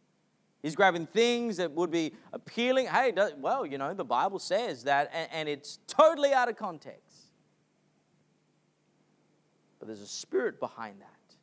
He's 0.62 0.76
grabbing 0.76 1.06
things 1.06 1.56
that 1.56 1.72
would 1.72 1.90
be 1.90 2.12
appealing. 2.32 2.86
Hey, 2.86 3.12
well, 3.38 3.66
you 3.66 3.78
know, 3.78 3.92
the 3.94 4.04
Bible 4.04 4.38
says 4.38 4.84
that, 4.84 5.10
and, 5.32 5.48
it's 5.48 5.80
totally 5.88 6.32
out 6.32 6.48
of 6.48 6.56
context. 6.56 7.32
But 9.80 9.88
there's 9.88 10.00
a 10.00 10.06
spirit 10.06 10.60
behind 10.60 11.00
that 11.00 11.36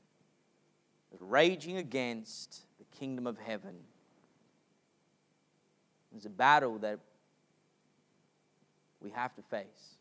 that's 1.12 1.22
raging 1.22 1.78
against 1.78 2.62
the 2.78 2.86
kingdom 2.98 3.28
of 3.28 3.38
heaven. 3.38 3.76
There's 6.12 6.26
a 6.26 6.30
battle 6.30 6.80
that 6.80 7.00
we 9.02 9.10
have 9.10 9.36
to 9.36 9.42
face. 9.42 9.98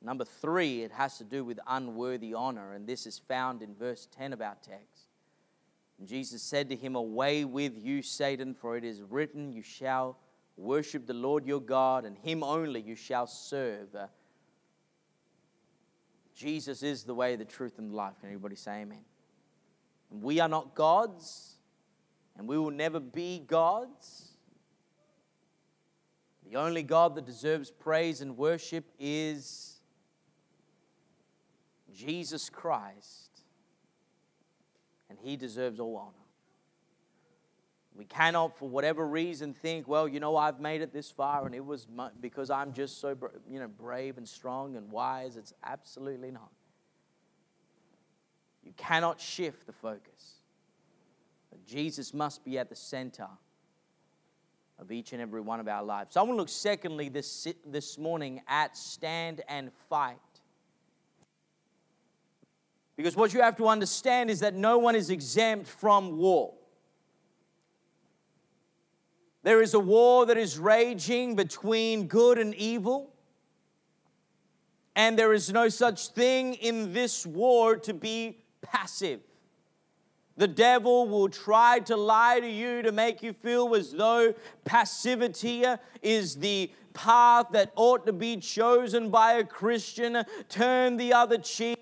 Number 0.00 0.24
three, 0.24 0.82
it 0.82 0.92
has 0.92 1.18
to 1.18 1.24
do 1.24 1.44
with 1.44 1.60
unworthy 1.66 2.34
honor, 2.34 2.72
and 2.72 2.86
this 2.86 3.06
is 3.06 3.18
found 3.18 3.62
in 3.62 3.74
verse 3.74 4.08
10 4.16 4.32
of 4.32 4.40
our 4.40 4.56
text. 4.62 4.91
And 6.02 6.08
Jesus 6.08 6.42
said 6.42 6.68
to 6.70 6.74
him, 6.74 6.96
Away 6.96 7.44
with 7.44 7.78
you, 7.78 8.02
Satan, 8.02 8.54
for 8.54 8.76
it 8.76 8.82
is 8.82 9.00
written, 9.02 9.52
You 9.52 9.62
shall 9.62 10.18
worship 10.56 11.06
the 11.06 11.14
Lord 11.14 11.46
your 11.46 11.60
God, 11.60 12.04
and 12.04 12.18
him 12.18 12.42
only 12.42 12.80
you 12.80 12.96
shall 12.96 13.28
serve. 13.28 13.94
Uh, 13.94 14.08
Jesus 16.34 16.82
is 16.82 17.04
the 17.04 17.14
way, 17.14 17.36
the 17.36 17.44
truth, 17.44 17.78
and 17.78 17.92
the 17.92 17.94
life. 17.94 18.14
Can 18.18 18.30
everybody 18.30 18.56
say 18.56 18.80
amen? 18.80 19.04
And 20.10 20.24
we 20.24 20.40
are 20.40 20.48
not 20.48 20.74
gods, 20.74 21.54
and 22.36 22.48
we 22.48 22.58
will 22.58 22.72
never 22.72 22.98
be 22.98 23.38
gods. 23.38 24.32
The 26.50 26.56
only 26.56 26.82
God 26.82 27.14
that 27.14 27.26
deserves 27.26 27.70
praise 27.70 28.22
and 28.22 28.36
worship 28.36 28.86
is 28.98 29.76
Jesus 31.94 32.50
Christ 32.50 33.31
and 35.12 35.18
he 35.22 35.36
deserves 35.36 35.78
all 35.78 35.96
honor. 35.96 36.12
We 37.94 38.06
cannot, 38.06 38.56
for 38.58 38.66
whatever 38.68 39.06
reason, 39.06 39.52
think, 39.52 39.86
well, 39.86 40.08
you 40.08 40.18
know, 40.18 40.34
I've 40.36 40.60
made 40.60 40.80
it 40.80 40.94
this 40.94 41.10
far 41.10 41.44
and 41.44 41.54
it 41.54 41.64
was 41.64 41.86
my, 41.94 42.08
because 42.22 42.48
I'm 42.48 42.72
just 42.72 43.00
so, 43.00 43.14
you 43.50 43.60
know, 43.60 43.68
brave 43.68 44.16
and 44.16 44.26
strong 44.26 44.76
and 44.76 44.90
wise. 44.90 45.36
It's 45.36 45.52
absolutely 45.62 46.30
not. 46.30 46.50
You 48.64 48.72
cannot 48.78 49.20
shift 49.20 49.66
the 49.66 49.72
focus. 49.72 50.36
But 51.50 51.66
Jesus 51.66 52.14
must 52.14 52.42
be 52.44 52.58
at 52.58 52.70
the 52.70 52.76
center 52.76 53.28
of 54.78 54.90
each 54.90 55.12
and 55.12 55.20
every 55.20 55.42
one 55.42 55.60
of 55.60 55.68
our 55.68 55.82
lives. 55.82 56.14
So 56.14 56.20
I 56.20 56.22
want 56.22 56.32
to 56.32 56.40
look, 56.40 56.48
secondly, 56.48 57.10
this, 57.10 57.46
this 57.66 57.98
morning 57.98 58.40
at 58.48 58.74
stand 58.74 59.42
and 59.48 59.70
fight. 59.90 60.16
Because 63.02 63.16
what 63.16 63.34
you 63.34 63.40
have 63.40 63.56
to 63.56 63.66
understand 63.66 64.30
is 64.30 64.38
that 64.40 64.54
no 64.54 64.78
one 64.78 64.94
is 64.94 65.10
exempt 65.10 65.66
from 65.66 66.18
war. 66.18 66.54
There 69.42 69.60
is 69.60 69.74
a 69.74 69.80
war 69.80 70.24
that 70.26 70.38
is 70.38 70.56
raging 70.56 71.34
between 71.34 72.06
good 72.06 72.38
and 72.38 72.54
evil. 72.54 73.12
And 74.94 75.18
there 75.18 75.32
is 75.32 75.52
no 75.52 75.68
such 75.68 76.10
thing 76.10 76.54
in 76.54 76.92
this 76.92 77.26
war 77.26 77.74
to 77.78 77.92
be 77.92 78.44
passive. 78.60 79.18
The 80.36 80.46
devil 80.46 81.08
will 81.08 81.28
try 81.28 81.80
to 81.80 81.96
lie 81.96 82.38
to 82.38 82.48
you 82.48 82.82
to 82.82 82.92
make 82.92 83.20
you 83.20 83.32
feel 83.32 83.74
as 83.74 83.90
though 83.90 84.32
passivity 84.64 85.64
is 86.02 86.36
the 86.36 86.70
path 86.94 87.46
that 87.52 87.72
ought 87.76 88.06
to 88.06 88.12
be 88.12 88.36
chosen 88.36 89.10
by 89.10 89.34
a 89.34 89.44
Christian. 89.44 90.24
Turn 90.48 90.96
the 90.96 91.12
other 91.12 91.38
cheek 91.38 91.78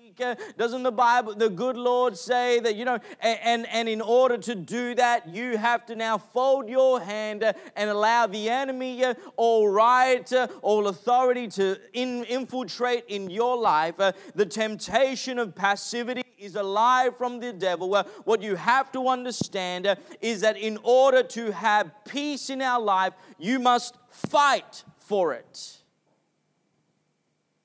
doesn't 0.57 0.83
the 0.83 0.91
Bible, 0.91 1.35
the 1.35 1.49
good 1.49 1.77
Lord 1.77 2.17
say 2.17 2.59
that, 2.59 2.75
you 2.75 2.85
know, 2.85 2.99
and, 3.19 3.67
and, 3.67 3.89
in 3.89 4.01
order 4.01 4.37
to 4.37 4.55
do 4.55 4.95
that, 4.95 5.33
you 5.33 5.57
have 5.57 5.85
to 5.87 5.95
now 5.95 6.17
fold 6.17 6.69
your 6.69 6.99
hand 6.99 7.43
and 7.43 7.89
allow 7.89 8.27
the 8.27 8.49
enemy 8.49 9.03
uh, 9.03 9.13
all 9.35 9.67
right, 9.67 10.31
uh, 10.31 10.47
all 10.61 10.87
authority 10.87 11.47
to 11.49 11.77
in, 11.93 12.23
infiltrate 12.25 13.05
in 13.07 13.29
your 13.29 13.57
life. 13.57 13.99
Uh, 13.99 14.11
the 14.35 14.45
temptation 14.45 15.39
of 15.39 15.55
passivity 15.55 16.23
is 16.37 16.55
a 16.55 16.63
lie 16.63 17.09
from 17.17 17.39
the 17.39 17.53
devil. 17.53 18.03
What 18.23 18.41
you 18.41 18.55
have 18.55 18.91
to 18.93 19.07
understand 19.07 19.95
is 20.21 20.41
that 20.41 20.57
in 20.57 20.77
order 20.83 21.23
to 21.23 21.51
have 21.51 21.91
peace 22.05 22.49
in 22.49 22.61
our 22.61 22.81
life, 22.81 23.13
you 23.37 23.59
must 23.59 23.97
fight 24.09 24.83
for 25.01 25.33
it. 25.33 25.77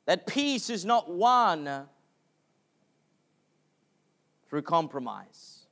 That 0.06 0.26
peace 0.26 0.70
is 0.70 0.84
not 0.84 1.10
won 1.10 1.86
through 4.48 4.62
compromise. 4.62 5.66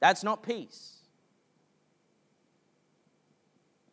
That's 0.00 0.22
not 0.22 0.42
peace. 0.42 0.94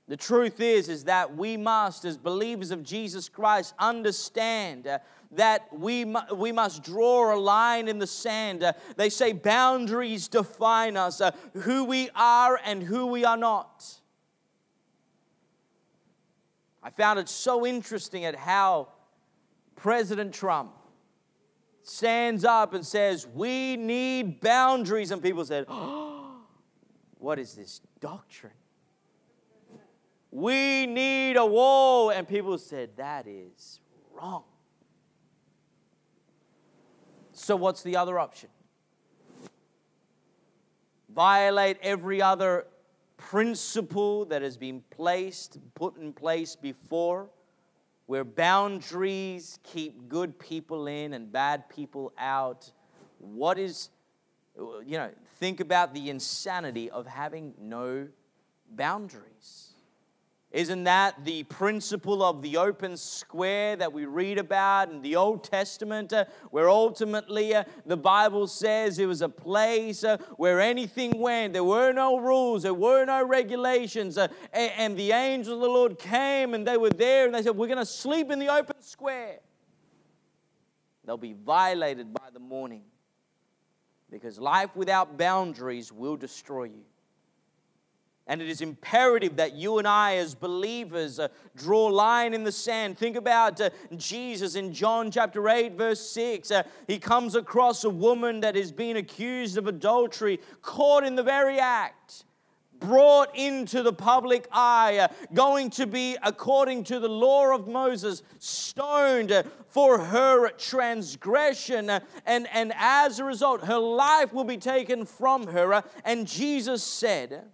The 0.07 0.17
truth 0.17 0.59
is 0.59 0.89
is 0.89 1.05
that 1.05 1.37
we 1.37 1.55
must 1.55 2.03
as 2.03 2.17
believers 2.17 2.71
of 2.71 2.83
Jesus 2.83 3.29
Christ 3.29 3.73
understand 3.79 4.85
uh, 4.85 4.99
that 5.31 5.67
we, 5.71 6.03
mu- 6.03 6.35
we 6.35 6.51
must 6.51 6.83
draw 6.83 7.33
a 7.33 7.39
line 7.39 7.87
in 7.87 7.97
the 7.97 8.07
sand. 8.07 8.61
Uh, 8.61 8.73
they 8.97 9.09
say 9.09 9.31
boundaries 9.31 10.27
define 10.27 10.97
us, 10.97 11.21
uh, 11.21 11.31
who 11.53 11.85
we 11.85 12.09
are 12.13 12.59
and 12.65 12.83
who 12.83 13.07
we 13.07 13.23
are 13.23 13.37
not. 13.37 14.00
I 16.83 16.89
found 16.89 17.19
it 17.19 17.29
so 17.29 17.65
interesting 17.65 18.25
at 18.25 18.35
how 18.35 18.89
President 19.75 20.33
Trump 20.33 20.71
stands 21.83 22.43
up 22.43 22.73
and 22.73 22.85
says, 22.85 23.27
We 23.27 23.77
need 23.77 24.41
boundaries. 24.41 25.11
And 25.11 25.21
people 25.21 25.45
said, 25.45 25.65
oh, 25.67 26.41
What 27.17 27.39
is 27.39 27.53
this 27.53 27.81
doctrine? 27.99 28.53
We 30.31 30.87
need 30.87 31.35
a 31.35 31.45
wall. 31.45 32.09
And 32.09 32.27
people 32.27 32.57
said, 32.57 32.91
That 32.97 33.27
is 33.27 33.79
wrong. 34.13 34.43
So, 37.33 37.55
what's 37.55 37.83
the 37.83 37.97
other 37.97 38.19
option? 38.19 38.49
Violate 41.09 41.77
every 41.81 42.21
other 42.21 42.65
principle 43.29 44.25
that 44.25 44.41
has 44.41 44.57
been 44.57 44.83
placed, 44.89 45.57
put 45.75 45.97
in 45.97 46.11
place 46.11 46.55
before, 46.55 47.29
where 48.07 48.23
boundaries 48.23 49.59
keep 49.63 50.09
good 50.09 50.37
people 50.37 50.87
in 50.87 51.13
and 51.13 51.31
bad 51.31 51.69
people 51.69 52.11
out. 52.17 52.69
What 53.19 53.57
is, 53.57 53.89
you 54.57 54.97
know, 54.97 55.09
think 55.37 55.59
about 55.59 55.93
the 55.93 56.09
insanity 56.09 56.89
of 56.89 57.07
having 57.07 57.53
no 57.59 58.07
boundaries. 58.71 59.70
Isn't 60.51 60.83
that 60.83 61.23
the 61.23 61.43
principle 61.43 62.21
of 62.21 62.41
the 62.41 62.57
open 62.57 62.97
square 62.97 63.77
that 63.77 63.93
we 63.93 64.05
read 64.05 64.37
about 64.37 64.91
in 64.91 65.01
the 65.01 65.15
Old 65.15 65.45
Testament, 65.45 66.11
uh, 66.11 66.25
where 66.49 66.69
ultimately 66.69 67.55
uh, 67.55 67.63
the 67.85 67.95
Bible 67.95 68.47
says 68.47 68.99
it 68.99 69.05
was 69.05 69.21
a 69.21 69.29
place 69.29 70.03
uh, 70.03 70.17
where 70.35 70.59
anything 70.59 71.17
went? 71.17 71.53
There 71.53 71.63
were 71.63 71.93
no 71.93 72.17
rules, 72.17 72.63
there 72.63 72.73
were 72.73 73.05
no 73.05 73.25
regulations. 73.25 74.17
Uh, 74.17 74.27
and, 74.51 74.71
and 74.77 74.97
the 74.97 75.13
angels 75.13 75.55
of 75.55 75.61
the 75.61 75.69
Lord 75.69 75.97
came 75.97 76.53
and 76.53 76.67
they 76.67 76.75
were 76.75 76.89
there 76.89 77.25
and 77.25 77.33
they 77.33 77.43
said, 77.43 77.55
We're 77.55 77.67
going 77.67 77.77
to 77.77 77.85
sleep 77.85 78.29
in 78.29 78.37
the 78.37 78.49
open 78.49 78.81
square. 78.81 79.39
They'll 81.05 81.15
be 81.15 81.33
violated 81.33 82.13
by 82.13 82.29
the 82.33 82.39
morning 82.39 82.83
because 84.11 84.37
life 84.37 84.75
without 84.75 85.17
boundaries 85.17 85.93
will 85.93 86.17
destroy 86.17 86.65
you. 86.65 86.83
And 88.27 88.41
it 88.41 88.49
is 88.49 88.61
imperative 88.61 89.37
that 89.37 89.55
you 89.55 89.79
and 89.79 89.87
I, 89.87 90.17
as 90.17 90.35
believers, 90.35 91.19
uh, 91.19 91.29
draw 91.55 91.89
a 91.89 91.91
line 91.91 92.33
in 92.33 92.43
the 92.43 92.51
sand. 92.51 92.97
Think 92.97 93.15
about 93.15 93.59
uh, 93.59 93.71
Jesus 93.97 94.55
in 94.55 94.73
John 94.73 95.09
chapter 95.09 95.49
8, 95.49 95.73
verse 95.73 95.99
6. 96.11 96.51
Uh, 96.51 96.63
he 96.87 96.99
comes 96.99 97.35
across 97.35 97.83
a 97.83 97.89
woman 97.89 98.41
that 98.41 98.55
has 98.55 98.71
been 98.71 98.97
accused 98.97 99.57
of 99.57 99.67
adultery, 99.67 100.39
caught 100.61 101.03
in 101.03 101.15
the 101.15 101.23
very 101.23 101.59
act, 101.59 102.25
brought 102.79 103.35
into 103.35 103.81
the 103.81 103.93
public 103.93 104.47
eye, 104.51 104.97
uh, 104.97 105.07
going 105.33 105.69
to 105.71 105.87
be, 105.87 106.15
according 106.21 106.83
to 106.83 106.99
the 106.99 107.09
law 107.09 107.55
of 107.55 107.67
Moses, 107.67 108.21
stoned 108.39 109.31
uh, 109.31 109.43
for 109.67 109.97
her 109.99 110.49
transgression. 110.51 111.89
Uh, 111.89 111.99
and, 112.25 112.47
and 112.53 112.71
as 112.77 113.19
a 113.19 113.23
result, 113.23 113.63
her 113.63 113.79
life 113.79 114.31
will 114.31 114.43
be 114.43 114.57
taken 114.57 115.05
from 115.05 115.47
her. 115.47 115.83
And 116.05 116.27
Jesus 116.27 116.83
said, 116.83 117.45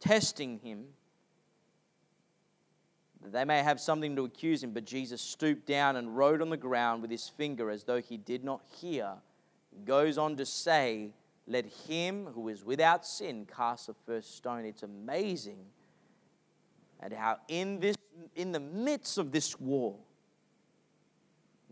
testing 0.00 0.58
him, 0.58 0.84
that 3.22 3.32
they 3.32 3.44
may 3.44 3.62
have 3.62 3.78
something 3.78 4.16
to 4.16 4.24
accuse 4.24 4.62
him. 4.62 4.72
But 4.72 4.84
Jesus 4.84 5.20
stooped 5.20 5.66
down 5.66 5.96
and 5.96 6.16
wrote 6.16 6.40
on 6.40 6.50
the 6.50 6.56
ground 6.56 7.02
with 7.02 7.10
his 7.10 7.28
finger 7.28 7.70
as 7.70 7.84
though 7.84 8.00
he 8.00 8.16
did 8.16 8.42
not 8.42 8.62
hear. 8.80 9.12
He 9.70 9.84
goes 9.84 10.18
on 10.18 10.36
to 10.36 10.46
say, 10.46 11.10
Let 11.46 11.66
him 11.66 12.26
who 12.34 12.48
is 12.48 12.64
without 12.64 13.06
sin 13.06 13.46
cast 13.46 13.86
the 13.86 13.94
first 14.06 14.36
stone. 14.36 14.64
It's 14.64 14.82
amazing 14.82 15.58
at 17.02 17.12
how 17.12 17.38
in 17.48 17.80
this 17.80 17.96
in 18.36 18.52
the 18.52 18.60
midst 18.60 19.18
of 19.18 19.32
this 19.32 19.58
war, 19.58 19.96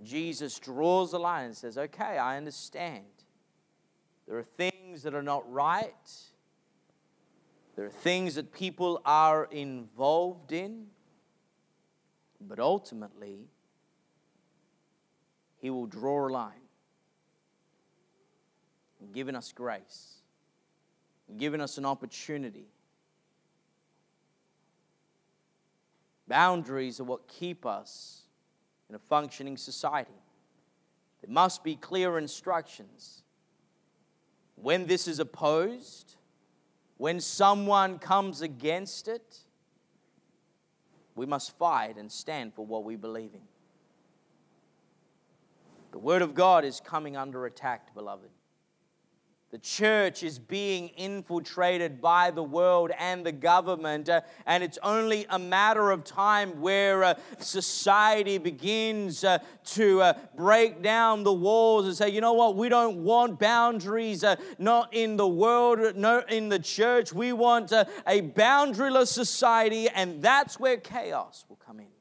Jesus 0.03 0.59
draws 0.59 1.13
a 1.13 1.19
line 1.19 1.47
and 1.47 1.57
says, 1.57 1.77
Okay, 1.77 2.19
I 2.19 2.37
understand. 2.37 3.05
There 4.27 4.39
are 4.39 4.45
things 4.45 5.03
that 5.03 5.15
are 5.15 5.23
not 5.23 5.51
right 5.51 5.95
there 7.79 7.87
are 7.87 7.91
things 7.91 8.35
that 8.35 8.53
people 8.53 9.01
are 9.05 9.45
involved 9.53 10.51
in, 10.51 10.87
but 12.41 12.59
ultimately, 12.59 13.47
He 15.59 15.71
will 15.71 15.87
draw 15.87 16.27
a 16.27 16.29
line, 16.29 16.67
giving 19.15 19.37
us 19.37 19.53
grace, 19.53 20.15
giving 21.37 21.61
us 21.61 21.79
an 21.79 21.85
opportunity. 21.85 22.67
Boundaries 26.27 26.99
are 26.99 27.05
what 27.05 27.29
keep 27.29 27.65
us 27.65 28.23
in 28.89 28.97
a 28.97 28.99
functioning 28.99 29.57
society. 29.57 30.11
There 31.23 31.33
must 31.33 31.63
be 31.63 31.77
clear 31.77 32.19
instructions. 32.19 33.23
When 34.57 34.89
this 34.89 35.07
is 35.07 35.21
opposed, 35.21 36.17
when 36.99 37.21
someone 37.21 37.99
comes 37.99 38.43
against 38.43 39.09
it, 39.09 39.39
we 41.15 41.27
must 41.27 41.57
fight 41.57 41.97
and 41.97 42.11
stand 42.13 42.55
for 42.55 42.67
what 42.67 42.85
we 42.85 42.97
believe 42.97 43.35
in. 43.35 43.41
The 45.93 45.99
Word 45.99 46.23
of 46.23 46.35
God 46.35 46.65
is 46.65 46.81
coming 46.81 47.17
under 47.17 47.47
attack, 47.47 47.95
beloved. 47.95 48.29
The 49.51 49.59
church 49.59 50.23
is 50.23 50.39
being 50.39 50.89
infiltrated 50.89 52.03
by 52.03 52.31
the 52.31 52.43
world 52.43 52.91
and 52.99 53.25
the 53.25 53.33
government, 53.33 54.11
uh, 54.11 54.21
and 54.45 54.63
it's 54.63 54.79
only 54.83 55.25
a 55.31 55.39
matter 55.39 55.91
of 55.91 56.05
time 56.05 56.61
where 56.61 57.03
uh, 57.03 57.15
society 57.39 58.37
begins 58.37 59.25
uh, 59.25 59.39
to 59.69 60.03
uh, 60.03 60.13
break 60.37 60.83
down 60.83 61.25
the 61.25 61.33
walls 61.33 61.87
and 61.87 61.97
say, 61.97 62.11
you 62.11 62.21
know 62.21 62.35
what, 62.35 62.57
we 62.57 62.69
don't 62.69 63.03
want 63.05 63.39
boundaries, 63.39 64.23
uh, 64.23 64.37
not 64.59 64.93
in 64.93 65.17
the 65.17 65.29
world, 65.29 65.97
not 65.97 66.31
in 66.31 66.51
the 66.51 66.59
church. 66.59 67.15
We 67.15 67.33
want 67.33 67.73
uh, 67.73 67.87
a 68.07 68.21
boundaryless 68.21 69.09
society, 69.09 69.89
and 69.89 70.21
that's 70.21 70.61
where 70.61 70.77
chaos 70.77 71.47
will 71.49 71.57
come 71.57 71.81
in. 71.81 71.98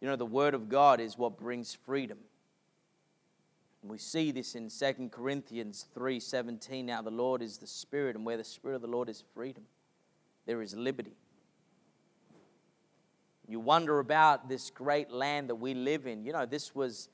You 0.00 0.08
know, 0.08 0.16
the 0.16 0.26
Word 0.26 0.54
of 0.54 0.68
God 0.68 1.00
is 1.00 1.18
what 1.18 1.38
brings 1.38 1.74
freedom. 1.74 2.18
And 3.82 3.90
we 3.90 3.98
see 3.98 4.30
this 4.30 4.54
in 4.54 4.68
2 4.70 5.10
Corinthians 5.10 5.86
3:17. 5.94 6.86
Now 6.86 7.02
the 7.02 7.10
Lord 7.10 7.42
is 7.42 7.58
the 7.58 7.66
Spirit, 7.66 8.16
and 8.16 8.24
where 8.24 8.36
the 8.36 8.44
Spirit 8.44 8.76
of 8.76 8.82
the 8.82 8.88
Lord 8.88 9.08
is 9.08 9.22
freedom, 9.34 9.64
there 10.46 10.62
is 10.62 10.74
liberty. 10.74 11.16
You 13.46 13.58
wonder 13.58 13.98
about 13.98 14.48
this 14.48 14.70
great 14.70 15.10
land 15.10 15.50
that 15.50 15.56
we 15.56 15.74
live 15.74 16.06
in. 16.06 16.24
You 16.24 16.32
know, 16.32 16.46
this 16.46 16.74
was 16.74 17.08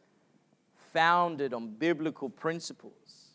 founded 0.93 1.55
on 1.55 1.71
biblical 1.71 2.29
principles 2.29 3.27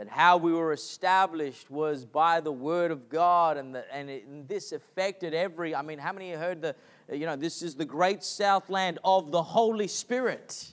that 0.00 0.08
how 0.08 0.36
we 0.38 0.52
were 0.52 0.72
established 0.72 1.70
was 1.70 2.06
by 2.06 2.40
the 2.40 2.52
word 2.52 2.90
of 2.90 3.08
God, 3.08 3.56
and, 3.56 3.74
the, 3.74 3.84
and, 3.94 4.08
it, 4.08 4.24
and, 4.26 4.48
this 4.48 4.72
affected 4.72 5.34
every. 5.34 5.74
I 5.74 5.82
mean, 5.82 5.98
how 5.98 6.12
many 6.12 6.30
heard 6.30 6.62
the, 6.62 6.74
you 7.12 7.26
know, 7.26 7.36
this 7.36 7.62
is 7.62 7.74
the 7.74 7.84
great 7.84 8.22
southland 8.22 8.98
of 9.04 9.30
the 9.30 9.42
Holy 9.42 9.88
Spirit? 9.88 10.72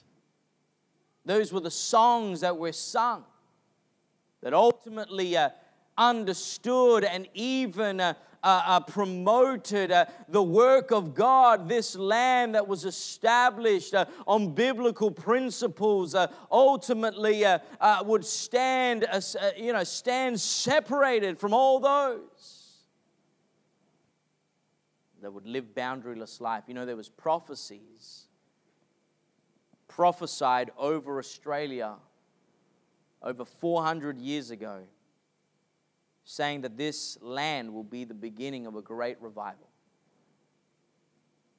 Those 1.24 1.52
were 1.52 1.60
the 1.60 1.70
songs 1.70 2.40
that 2.40 2.56
were 2.56 2.72
sung 2.72 3.24
that 4.42 4.54
ultimately 4.54 5.36
uh, 5.36 5.50
understood 5.96 7.04
and 7.04 7.28
even 7.34 8.00
uh, 8.00 8.14
uh, 8.42 8.62
uh, 8.66 8.80
promoted 8.80 9.90
uh, 9.90 10.06
the 10.28 10.42
work 10.42 10.92
of 10.92 11.14
God, 11.14 11.68
this 11.68 11.96
land 11.96 12.54
that 12.54 12.66
was 12.66 12.84
established 12.84 13.94
uh, 13.94 14.04
on 14.26 14.54
biblical 14.54 15.10
principles, 15.10 16.14
uh, 16.14 16.28
ultimately 16.50 17.44
uh, 17.44 17.58
would 18.04 18.24
stand, 18.24 19.06
you 19.56 19.72
know, 19.72 19.82
stand 19.82 20.40
separated 20.40 21.38
from 21.38 21.52
all 21.52 21.80
those 21.80 22.20
that 25.22 25.32
would 25.32 25.46
live 25.46 25.74
boundaryless 25.74 26.40
life. 26.40 26.64
You 26.66 26.74
know, 26.74 26.86
there 26.86 26.96
was 26.96 27.08
prophecies 27.08 28.26
prophesied 29.88 30.70
over 30.76 31.18
Australia 31.18 31.96
over 33.22 33.44
400 33.44 34.18
years 34.18 34.50
ago 34.50 34.82
saying 36.24 36.60
that 36.60 36.76
this 36.76 37.18
land 37.20 37.72
will 37.72 37.82
be 37.82 38.04
the 38.04 38.14
beginning 38.14 38.66
of 38.66 38.76
a 38.76 38.82
great 38.82 39.20
revival. 39.20 39.68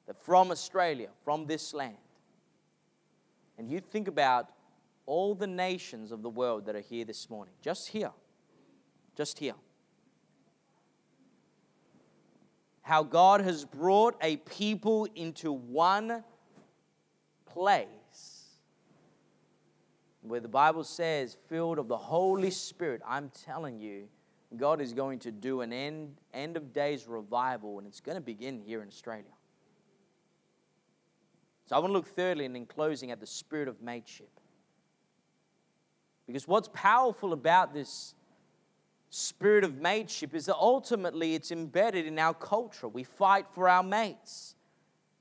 That 0.06 0.16
from 0.24 0.50
Australia, 0.50 1.08
from 1.24 1.46
this 1.46 1.74
land, 1.74 1.96
and 3.58 3.68
you 3.68 3.80
think 3.80 4.08
about 4.08 4.48
all 5.06 5.34
the 5.34 5.46
nations 5.46 6.12
of 6.12 6.22
the 6.22 6.30
world 6.30 6.66
that 6.66 6.76
are 6.76 6.80
here 6.80 7.04
this 7.04 7.28
morning, 7.28 7.52
just 7.60 7.88
here, 7.88 8.12
just 9.16 9.38
here. 9.38 9.54
How 12.82 13.02
God 13.02 13.40
has 13.42 13.64
brought 13.64 14.16
a 14.22 14.36
people 14.38 15.06
into 15.14 15.52
one 15.52 16.24
place 17.46 17.86
where 20.22 20.40
the 20.40 20.48
Bible 20.48 20.84
says, 20.84 21.36
filled 21.48 21.78
of 21.78 21.88
the 21.88 21.96
Holy 21.96 22.50
Spirit. 22.50 23.00
I'm 23.06 23.30
telling 23.44 23.80
you, 23.80 24.08
God 24.56 24.80
is 24.80 24.92
going 24.92 25.18
to 25.20 25.30
do 25.30 25.60
an 25.60 25.72
end, 25.72 26.16
end 26.34 26.56
of 26.56 26.72
days 26.72 27.06
revival, 27.06 27.78
and 27.78 27.86
it's 27.86 28.00
going 28.00 28.16
to 28.16 28.20
begin 28.20 28.60
here 28.60 28.82
in 28.82 28.88
Australia. 28.88 29.24
So 31.66 31.76
I 31.76 31.78
want 31.78 31.90
to 31.90 31.92
look 31.92 32.08
thirdly 32.08 32.44
and 32.46 32.56
in 32.56 32.66
closing 32.66 33.12
at 33.12 33.20
the 33.20 33.26
spirit 33.26 33.68
of 33.68 33.80
mateship. 33.80 34.30
Because 36.26 36.46
what's 36.46 36.68
powerful 36.72 37.32
about 37.32 37.72
this 37.72 38.14
spirit 39.10 39.64
of 39.64 39.76
mateship 39.76 40.34
is 40.34 40.46
that 40.46 40.56
ultimately 40.56 41.34
it's 41.34 41.50
embedded 41.50 42.06
in 42.06 42.18
our 42.18 42.34
culture. 42.34 42.88
We 42.88 43.04
fight 43.04 43.46
for 43.52 43.68
our 43.68 43.82
mates. 43.82 44.54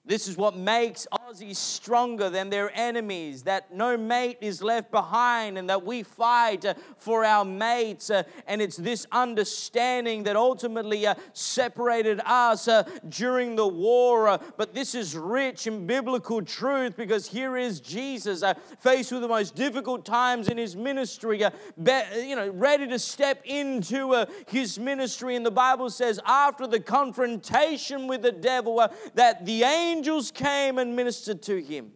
This 0.06 0.28
is 0.28 0.38
what 0.38 0.56
makes 0.56 1.08
Aussies 1.30 1.58
stronger 1.58 2.28
than 2.32 2.50
their 2.50 2.72
enemies, 2.74 3.44
that 3.44 3.72
no 3.72 3.96
mate 3.96 4.40
is 4.42 4.64
left 4.64 4.90
behind 4.90 5.60
and 5.60 5.70
that 5.70 5.86
we 5.86 6.02
fight 6.02 6.66
uh, 6.66 6.74
for 6.98 7.24
our 7.24 7.46
mates. 7.46 8.10
Uh, 8.10 8.24
and 8.48 8.64
it's 8.64 8.78
this 8.78 9.06
understanding 9.12 10.24
that 10.24 10.36
ultimately 10.36 11.06
uh, 11.06 11.14
separated 11.34 12.20
us 12.26 12.68
uh, 12.68 12.82
during 13.10 13.56
the 13.56 13.68
war. 13.68 14.28
Uh, 14.28 14.38
but 14.58 14.74
this 14.74 14.96
is 14.96 15.16
rich 15.16 15.68
in 15.68 15.86
biblical 15.86 16.42
truth 16.42 16.98
because 16.98 17.28
here 17.28 17.58
is 17.58 17.80
Jesus 17.80 18.42
uh, 18.42 18.56
faced 18.80 19.12
with 19.12 19.22
the 19.22 19.28
most 19.28 19.54
difficult 19.54 20.06
times 20.06 20.48
in 20.48 20.58
his 20.58 20.76
ministry, 20.76 21.42
you 21.42 22.36
know, 22.36 22.50
ready 22.56 22.88
to 22.88 22.98
step 22.98 23.40
into 23.46 24.26
his 24.48 24.80
ministry. 24.80 25.36
And 25.36 25.46
the 25.46 25.52
Bible 25.52 25.92
says, 25.92 26.20
after 26.26 26.66
the 26.66 26.80
confrontation 26.80 28.08
with 28.08 28.24
the 28.24 28.32
devil, 28.32 28.84
that 29.14 29.46
the 29.46 29.62
angels 29.62 30.32
came 30.32 30.80
and 30.80 30.96
ministered 30.96 31.19
to 31.26 31.62
him. 31.62 31.92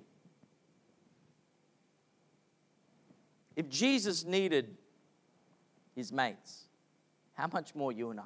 If 3.55 3.69
Jesus 3.69 4.25
needed 4.25 4.75
his 5.95 6.11
mates, 6.11 6.63
how 7.33 7.47
much 7.51 7.75
more 7.75 7.91
you 7.91 8.09
and 8.09 8.19
I? 8.19 8.23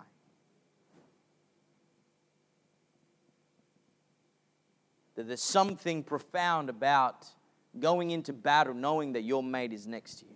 That 5.16 5.28
there's 5.28 5.42
something 5.42 6.04
profound 6.04 6.70
about 6.70 7.26
going 7.80 8.12
into 8.12 8.34
battle 8.34 8.74
knowing 8.74 9.14
that 9.14 9.24
your 9.24 9.44
mate 9.44 9.74
is 9.74 9.88
next 9.88 10.20
to 10.20 10.26
you. 10.26 10.32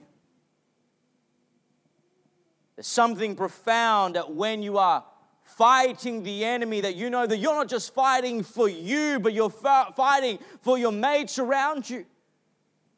There's 2.75 2.87
something 2.87 3.35
profound 3.35 4.15
that 4.15 4.33
when 4.33 4.63
you 4.63 4.77
are 4.77 5.03
fighting 5.57 6.23
the 6.23 6.45
enemy, 6.45 6.81
that 6.81 6.95
you 6.95 7.09
know 7.09 7.25
that 7.25 7.37
you're 7.37 7.53
not 7.53 7.69
just 7.69 7.93
fighting 7.93 8.43
for 8.43 8.69
you, 8.69 9.19
but 9.19 9.33
you're 9.33 9.49
fighting 9.49 10.39
for 10.61 10.77
your 10.77 10.91
mates 10.91 11.39
around 11.39 11.89
you. 11.89 12.05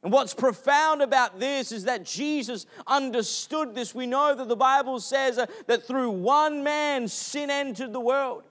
And 0.04 0.12
what's 0.12 0.34
profound 0.34 1.02
about 1.02 1.40
this 1.40 1.72
is 1.72 1.86
that 1.86 2.04
Jesus 2.04 2.66
understood 2.86 3.74
this. 3.74 3.96
We 3.96 4.06
know 4.06 4.36
that 4.36 4.50
the 4.50 4.56
Bible 4.56 5.00
says 5.00 5.40
that 5.68 5.88
through 5.88 6.12
one 6.12 6.64
man 6.64 7.08
sin 7.08 7.50
entered 7.50 7.94
the 7.94 8.02
world. 8.02 8.44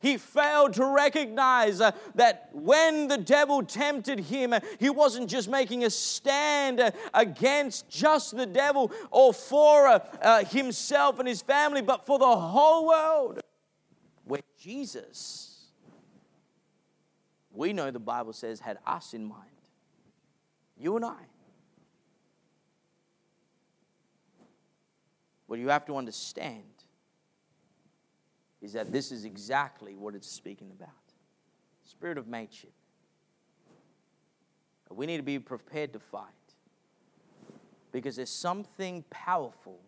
He 0.00 0.16
failed 0.16 0.74
to 0.74 0.86
recognize 0.86 1.80
uh, 1.80 1.90
that 2.14 2.50
when 2.52 3.08
the 3.08 3.18
devil 3.18 3.64
tempted 3.64 4.20
him, 4.20 4.52
uh, 4.52 4.60
he 4.78 4.90
wasn't 4.90 5.28
just 5.28 5.48
making 5.48 5.82
a 5.82 5.90
stand 5.90 6.78
uh, 6.78 6.92
against 7.14 7.88
just 7.88 8.36
the 8.36 8.46
devil 8.46 8.92
or 9.10 9.34
for 9.34 10.00
himself 10.50 11.18
and 11.18 11.26
his 11.26 11.42
family, 11.42 11.82
but 11.82 12.06
for 12.06 12.18
the 12.20 12.36
whole 12.36 12.86
world 12.86 13.40
where 14.28 14.42
Jesus, 14.58 15.66
we 17.52 17.72
know 17.72 17.90
the 17.90 17.98
Bible 17.98 18.32
says, 18.32 18.60
had 18.60 18.78
us 18.86 19.14
in 19.14 19.24
mind. 19.24 19.42
You 20.76 20.96
and 20.96 21.04
I. 21.04 21.16
What 25.46 25.58
you 25.58 25.68
have 25.68 25.86
to 25.86 25.96
understand 25.96 26.62
is 28.60 28.74
that 28.74 28.92
this 28.92 29.10
is 29.10 29.24
exactly 29.24 29.96
what 29.96 30.14
it's 30.14 30.30
speaking 30.30 30.70
about 30.70 30.90
spirit 31.88 32.18
of 32.18 32.28
mateship. 32.28 32.72
We 34.90 35.06
need 35.06 35.18
to 35.18 35.22
be 35.22 35.38
prepared 35.38 35.92
to 35.94 35.98
fight 35.98 36.24
because 37.92 38.16
there's 38.16 38.30
something 38.30 39.04
powerful 39.10 39.80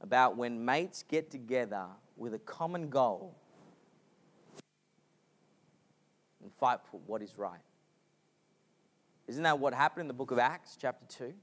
about 0.00 0.36
when 0.36 0.64
mates 0.64 1.04
get 1.08 1.30
together 1.30 1.86
with 2.22 2.34
a 2.34 2.38
common 2.38 2.88
goal 2.88 3.34
and 6.40 6.52
fight 6.52 6.78
for 6.88 7.00
what 7.06 7.20
is 7.20 7.36
right. 7.36 7.58
Isn't 9.26 9.42
that 9.42 9.58
what 9.58 9.74
happened 9.74 10.02
in 10.02 10.06
the 10.06 10.14
book 10.14 10.30
of 10.30 10.38
Acts, 10.38 10.78
chapter 10.80 11.04
2? 11.18 11.34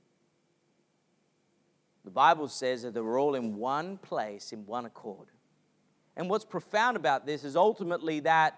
The 2.06 2.12
Bible 2.12 2.48
says 2.48 2.84
that 2.84 2.94
they 2.94 3.02
were 3.02 3.20
all 3.20 3.36
in 3.36 3.58
one 3.58 3.98
place, 3.98 4.54
in 4.54 4.66
one 4.66 4.86
accord. 4.86 5.28
And 6.16 6.30
what's 6.30 6.46
profound 6.46 6.96
about 6.96 7.26
this 7.26 7.44
is 7.44 7.58
ultimately 7.58 8.22
that 8.22 8.58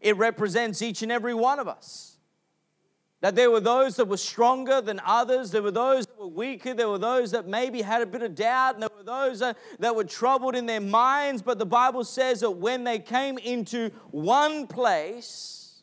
it 0.00 0.16
represents 0.16 0.80
each 0.80 1.02
and 1.02 1.10
every 1.10 1.34
one 1.34 1.58
of 1.58 1.66
us. 1.66 2.18
That 3.20 3.34
there 3.34 3.50
were 3.50 3.58
those 3.58 3.96
that 3.96 4.04
were 4.04 4.16
stronger 4.16 4.80
than 4.80 5.00
others, 5.04 5.50
there 5.50 5.62
were 5.62 5.72
those 5.72 6.06
were 6.20 6.26
weaker, 6.26 6.74
there 6.74 6.86
were 6.90 6.98
those 6.98 7.30
that 7.30 7.48
maybe 7.48 7.80
had 7.80 8.02
a 8.02 8.06
bit 8.06 8.20
of 8.20 8.34
doubt, 8.34 8.74
and 8.74 8.82
there 8.82 8.90
were 8.94 9.02
those 9.02 9.38
that, 9.38 9.56
that 9.78 9.96
were 9.96 10.04
troubled 10.04 10.54
in 10.54 10.66
their 10.66 10.80
minds. 10.80 11.40
But 11.40 11.58
the 11.58 11.64
Bible 11.64 12.04
says 12.04 12.40
that 12.40 12.50
when 12.50 12.84
they 12.84 12.98
came 12.98 13.38
into 13.38 13.88
one 14.10 14.66
place, 14.66 15.82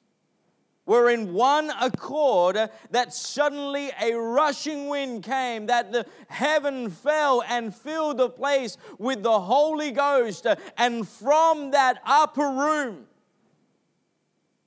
were 0.86 1.10
in 1.10 1.34
one 1.34 1.72
accord, 1.82 2.70
that 2.92 3.14
suddenly 3.16 3.90
a 4.00 4.14
rushing 4.14 4.90
wind 4.90 5.24
came, 5.24 5.66
that 5.66 5.92
the 5.92 6.06
heaven 6.28 6.92
fell 6.92 7.42
and 7.50 7.74
filled 7.74 8.20
the 8.20 8.30
place 8.30 8.78
with 9.00 9.24
the 9.24 9.40
Holy 9.40 9.90
Ghost. 9.90 10.46
And 10.78 11.08
from 11.08 11.72
that 11.72 12.00
upper 12.06 12.48
room, 12.48 13.08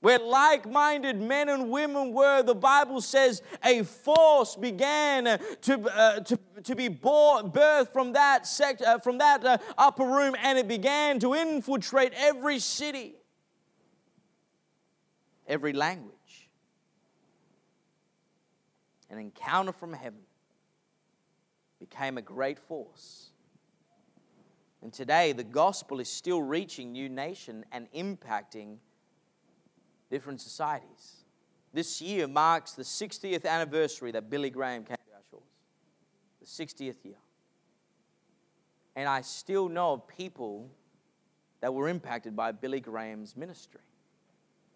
where 0.01 0.17
like 0.17 0.69
minded 0.69 1.21
men 1.21 1.47
and 1.47 1.69
women 1.69 2.11
were, 2.11 2.41
the 2.41 2.55
Bible 2.55 3.01
says 3.01 3.41
a 3.63 3.83
force 3.83 4.55
began 4.55 5.39
to, 5.61 5.89
uh, 5.95 6.19
to, 6.21 6.39
to 6.63 6.75
be 6.75 6.87
born, 6.87 7.51
birthed 7.51 7.93
from 7.93 8.13
that, 8.13 8.47
sect, 8.47 8.81
uh, 8.81 8.97
from 8.97 9.19
that 9.19 9.45
uh, 9.45 9.57
upper 9.77 10.05
room 10.05 10.35
and 10.41 10.57
it 10.57 10.67
began 10.67 11.19
to 11.19 11.35
infiltrate 11.35 12.13
every 12.15 12.57
city, 12.57 13.13
every 15.47 15.71
language. 15.71 16.11
An 19.11 19.19
encounter 19.19 19.71
from 19.71 19.93
heaven 19.93 20.21
became 21.79 22.17
a 22.17 22.21
great 22.21 22.57
force. 22.57 23.29
And 24.81 24.91
today, 24.91 25.31
the 25.33 25.43
gospel 25.43 25.99
is 25.99 26.09
still 26.09 26.41
reaching 26.41 26.91
new 26.91 27.07
nation 27.07 27.65
and 27.71 27.91
impacting 27.91 28.77
different 30.11 30.41
societies. 30.41 31.23
This 31.73 32.01
year 32.01 32.27
marks 32.27 32.73
the 32.73 32.83
60th 32.83 33.45
anniversary 33.45 34.11
that 34.11 34.29
Billy 34.29 34.49
Graham 34.49 34.83
came 34.83 34.97
to 34.97 35.13
our 35.15 35.21
shores. 35.31 35.43
The 36.41 36.45
60th 36.45 37.03
year. 37.05 37.15
And 38.95 39.07
I 39.07 39.21
still 39.21 39.69
know 39.69 39.93
of 39.93 40.07
people 40.07 40.69
that 41.61 41.73
were 41.73 41.87
impacted 41.87 42.35
by 42.35 42.51
Billy 42.51 42.81
Graham's 42.81 43.37
ministry, 43.37 43.81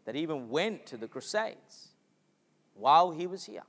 that 0.06 0.15
even 0.15 0.50
went 0.50 0.86
to 0.88 0.98
the 0.98 1.08
Crusades 1.08 1.89
while 2.76 3.12
he 3.12 3.28
was 3.28 3.43
here. 3.43 3.63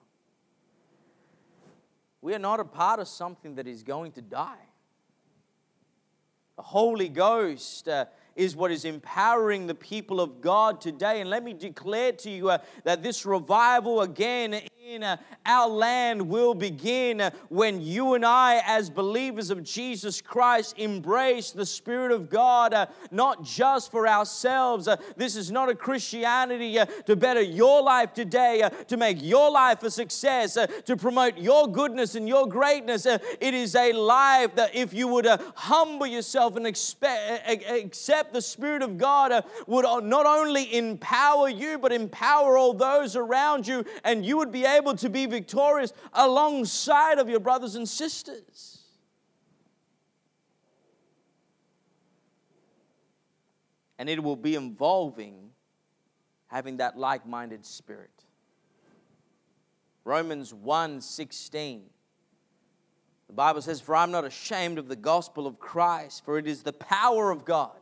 We 2.20 2.34
are 2.34 2.38
not 2.38 2.60
a 2.60 2.64
part 2.64 3.00
of 3.00 3.08
something 3.08 3.56
that 3.56 3.66
is 3.66 3.82
going 3.82 4.12
to 4.12 4.22
die. 4.22 4.66
The 6.56 6.62
Holy 6.62 7.08
Ghost 7.08 7.88
uh, 7.88 8.06
is 8.36 8.54
what 8.54 8.70
is 8.70 8.84
empowering 8.84 9.66
the 9.66 9.74
people 9.74 10.20
of 10.20 10.40
God 10.40 10.80
today. 10.80 11.20
And 11.20 11.30
let 11.30 11.42
me 11.42 11.54
declare 11.54 12.12
to 12.12 12.30
you 12.30 12.50
uh, 12.50 12.58
that 12.84 13.02
this 13.02 13.26
revival 13.26 14.02
again 14.02 14.54
in 14.54 14.68
our 15.44 15.68
land 15.68 16.28
will 16.28 16.54
begin 16.54 17.20
uh, 17.20 17.30
when 17.48 17.80
you 17.80 18.14
and 18.14 18.24
I, 18.24 18.62
as 18.64 18.88
believers 18.88 19.50
of 19.50 19.64
Jesus 19.64 20.20
Christ, 20.20 20.78
embrace 20.78 21.50
the 21.50 21.66
Spirit 21.66 22.12
of 22.12 22.30
God, 22.30 22.72
uh, 22.72 22.86
not 23.10 23.42
just 23.42 23.90
for 23.90 24.06
ourselves. 24.06 24.86
Uh, 24.86 24.96
this 25.16 25.34
is 25.34 25.50
not 25.50 25.68
a 25.68 25.74
Christianity 25.74 26.78
uh, 26.78 26.86
to 27.06 27.16
better 27.16 27.40
your 27.40 27.82
life 27.82 28.14
today, 28.14 28.62
uh, 28.62 28.70
to 28.70 28.96
make 28.96 29.20
your 29.20 29.50
life 29.50 29.82
a 29.82 29.90
success, 29.90 30.56
to 30.84 30.96
promote 30.96 31.36
your 31.36 31.66
goodness 31.66 32.14
and 32.14 32.28
your 32.28 32.46
greatness. 32.46 33.06
it 33.06 33.54
is 33.54 33.74
a 33.74 33.92
life 33.92 34.54
that 34.54 34.74
if 34.74 34.94
you 34.94 35.08
would 35.08 35.26
humble 35.56 36.06
yourself 36.06 36.54
and 36.56 36.66
accept 36.66 38.32
the 38.32 38.42
Spirit 38.42 38.82
of 38.82 38.98
God, 38.98 39.44
would 39.66 39.84
not 40.04 40.26
only 40.26 40.76
empower 40.76 41.48
you, 41.48 41.76
but 41.78 41.92
empower 41.92 42.56
all 42.56 42.72
those 42.72 43.16
around 43.16 43.66
you, 43.66 43.84
and 44.04 44.24
you 44.24 44.36
would 44.36 44.52
be 44.52 44.64
able 44.64 44.75
able 44.76 44.94
to 44.96 45.08
be 45.08 45.26
victorious 45.26 45.92
alongside 46.12 47.18
of 47.18 47.28
your 47.28 47.40
brothers 47.40 47.74
and 47.74 47.88
sisters. 47.88 48.80
And 53.98 54.08
it 54.08 54.22
will 54.22 54.36
be 54.36 54.54
involving 54.54 55.50
having 56.48 56.76
that 56.78 56.96
like 56.96 57.26
minded 57.26 57.64
spirit. 57.64 58.10
Romans 60.04 60.54
1 60.54 61.00
16. 61.00 61.82
The 63.26 63.32
Bible 63.32 63.60
says, 63.60 63.80
For 63.80 63.96
I'm 63.96 64.12
not 64.12 64.24
ashamed 64.24 64.78
of 64.78 64.88
the 64.88 64.96
gospel 64.96 65.46
of 65.46 65.58
Christ, 65.58 66.24
for 66.24 66.38
it 66.38 66.46
is 66.46 66.62
the 66.62 66.72
power 66.72 67.30
of 67.30 67.44
God. 67.44 67.76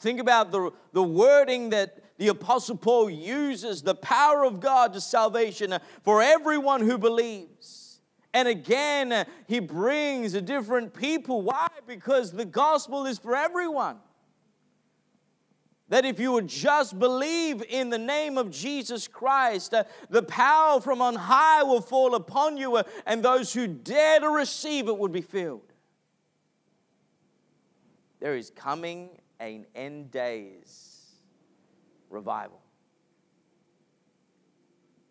Think 0.00 0.18
about 0.18 0.50
the, 0.50 0.70
the 0.92 1.02
wording 1.02 1.70
that 1.70 2.02
the 2.16 2.28
Apostle 2.28 2.76
Paul 2.76 3.10
uses 3.10 3.82
the 3.82 3.94
power 3.94 4.44
of 4.44 4.60
God 4.60 4.94
to 4.94 5.00
salvation 5.00 5.74
for 6.02 6.22
everyone 6.22 6.80
who 6.80 6.98
believes. 6.98 8.00
And 8.32 8.48
again, 8.48 9.26
he 9.46 9.60
brings 9.60 10.34
a 10.34 10.40
different 10.40 10.94
people. 10.94 11.42
Why? 11.42 11.68
Because 11.86 12.32
the 12.32 12.44
gospel 12.44 13.06
is 13.06 13.18
for 13.18 13.36
everyone. 13.36 13.96
That 15.88 16.04
if 16.04 16.20
you 16.20 16.32
would 16.32 16.46
just 16.46 16.98
believe 16.98 17.62
in 17.68 17.90
the 17.90 17.98
name 17.98 18.38
of 18.38 18.50
Jesus 18.50 19.08
Christ, 19.08 19.74
uh, 19.74 19.84
the 20.08 20.22
power 20.22 20.80
from 20.80 21.02
on 21.02 21.16
high 21.16 21.64
will 21.64 21.80
fall 21.80 22.14
upon 22.14 22.56
you, 22.56 22.76
uh, 22.76 22.84
and 23.06 23.24
those 23.24 23.52
who 23.52 23.66
dare 23.66 24.20
to 24.20 24.28
receive 24.28 24.86
it 24.88 24.96
would 24.96 25.10
be 25.10 25.20
filled. 25.20 25.72
There 28.20 28.36
is 28.36 28.50
coming 28.50 29.10
an 29.40 29.66
end 29.74 30.10
days 30.10 31.00
revival. 32.08 32.60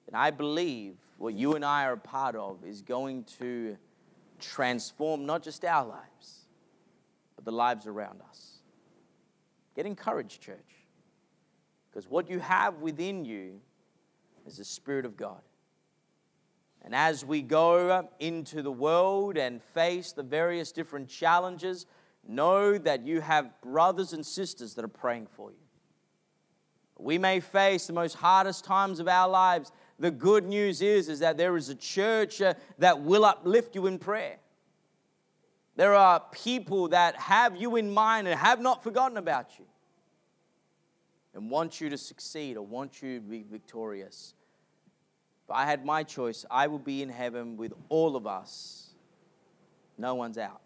And 0.07 0.15
I 0.15 0.31
believe 0.31 0.95
what 1.17 1.33
you 1.33 1.55
and 1.55 1.65
I 1.65 1.85
are 1.85 1.93
a 1.93 1.97
part 1.97 2.35
of 2.35 2.63
is 2.63 2.81
going 2.81 3.25
to 3.39 3.77
transform 4.39 5.25
not 5.25 5.43
just 5.43 5.65
our 5.65 5.85
lives, 5.85 6.45
but 7.35 7.45
the 7.45 7.51
lives 7.51 7.87
around 7.87 8.21
us. 8.27 8.59
Get 9.75 9.85
encouraged, 9.85 10.41
church, 10.41 10.57
because 11.89 12.09
what 12.09 12.29
you 12.29 12.39
have 12.39 12.79
within 12.79 13.25
you 13.25 13.59
is 14.47 14.57
the 14.57 14.65
Spirit 14.65 15.05
of 15.05 15.15
God. 15.17 15.41
And 16.81 16.95
as 16.95 17.25
we 17.25 17.41
go 17.41 18.07
into 18.19 18.61
the 18.61 18.71
world 18.71 19.37
and 19.37 19.61
face 19.61 20.11
the 20.13 20.23
various 20.23 20.71
different 20.71 21.09
challenges, 21.09 21.85
know 22.27 22.77
that 22.77 23.05
you 23.05 23.21
have 23.21 23.49
brothers 23.61 24.13
and 24.13 24.25
sisters 24.25 24.75
that 24.75 24.85
are 24.85 24.89
praying 24.89 25.27
for 25.35 25.51
you. 25.51 25.57
We 26.97 27.17
may 27.17 27.39
face 27.39 27.87
the 27.87 27.93
most 27.93 28.15
hardest 28.15 28.65
times 28.65 28.99
of 28.99 29.07
our 29.07 29.29
lives. 29.29 29.71
The 29.99 30.11
good 30.11 30.45
news 30.45 30.81
is, 30.81 31.07
is 31.07 31.19
that 31.19 31.37
there 31.37 31.55
is 31.55 31.69
a 31.69 31.75
church 31.75 32.41
uh, 32.41 32.53
that 32.77 32.99
will 33.01 33.23
uplift 33.23 33.73
you 33.73 33.87
in 33.87 33.99
prayer. 33.99 34.37
There 35.77 35.95
are 35.95 36.21
people 36.31 36.89
that 36.89 37.15
have 37.15 37.55
you 37.55 37.77
in 37.77 37.89
mind 37.89 38.27
and 38.27 38.37
have 38.37 38.59
not 38.59 38.83
forgotten 38.83 39.17
about 39.17 39.57
you 39.57 39.65
and 41.33 41.49
want 41.49 41.79
you 41.79 41.89
to 41.89 41.97
succeed 41.97 42.57
or 42.57 42.65
want 42.65 43.01
you 43.01 43.19
to 43.19 43.25
be 43.25 43.45
victorious. 43.49 44.33
If 45.45 45.51
I 45.51 45.65
had 45.65 45.85
my 45.85 46.03
choice, 46.03 46.45
I 46.51 46.67
would 46.67 46.83
be 46.83 47.01
in 47.01 47.07
heaven 47.07 47.55
with 47.55 47.71
all 47.87 48.17
of 48.17 48.27
us. 48.27 48.89
No 49.97 50.15
one's 50.15 50.37
out. 50.37 50.61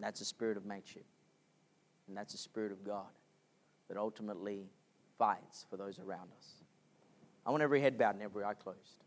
That's 0.00 0.20
a 0.20 0.24
spirit 0.24 0.56
of 0.56 0.64
mateship. 0.64 1.04
And 2.08 2.16
that's 2.16 2.34
a 2.34 2.38
Spirit 2.38 2.72
of 2.72 2.82
God 2.84 3.06
that 3.88 3.96
ultimately 3.96 4.70
fights 5.18 5.66
for 5.68 5.76
those 5.76 5.98
around 5.98 6.30
us. 6.36 6.64
I 7.46 7.50
want 7.50 7.62
every 7.62 7.80
head 7.80 7.98
bowed 7.98 8.14
and 8.14 8.22
every 8.22 8.44
eye 8.44 8.54
closed. 8.54 9.04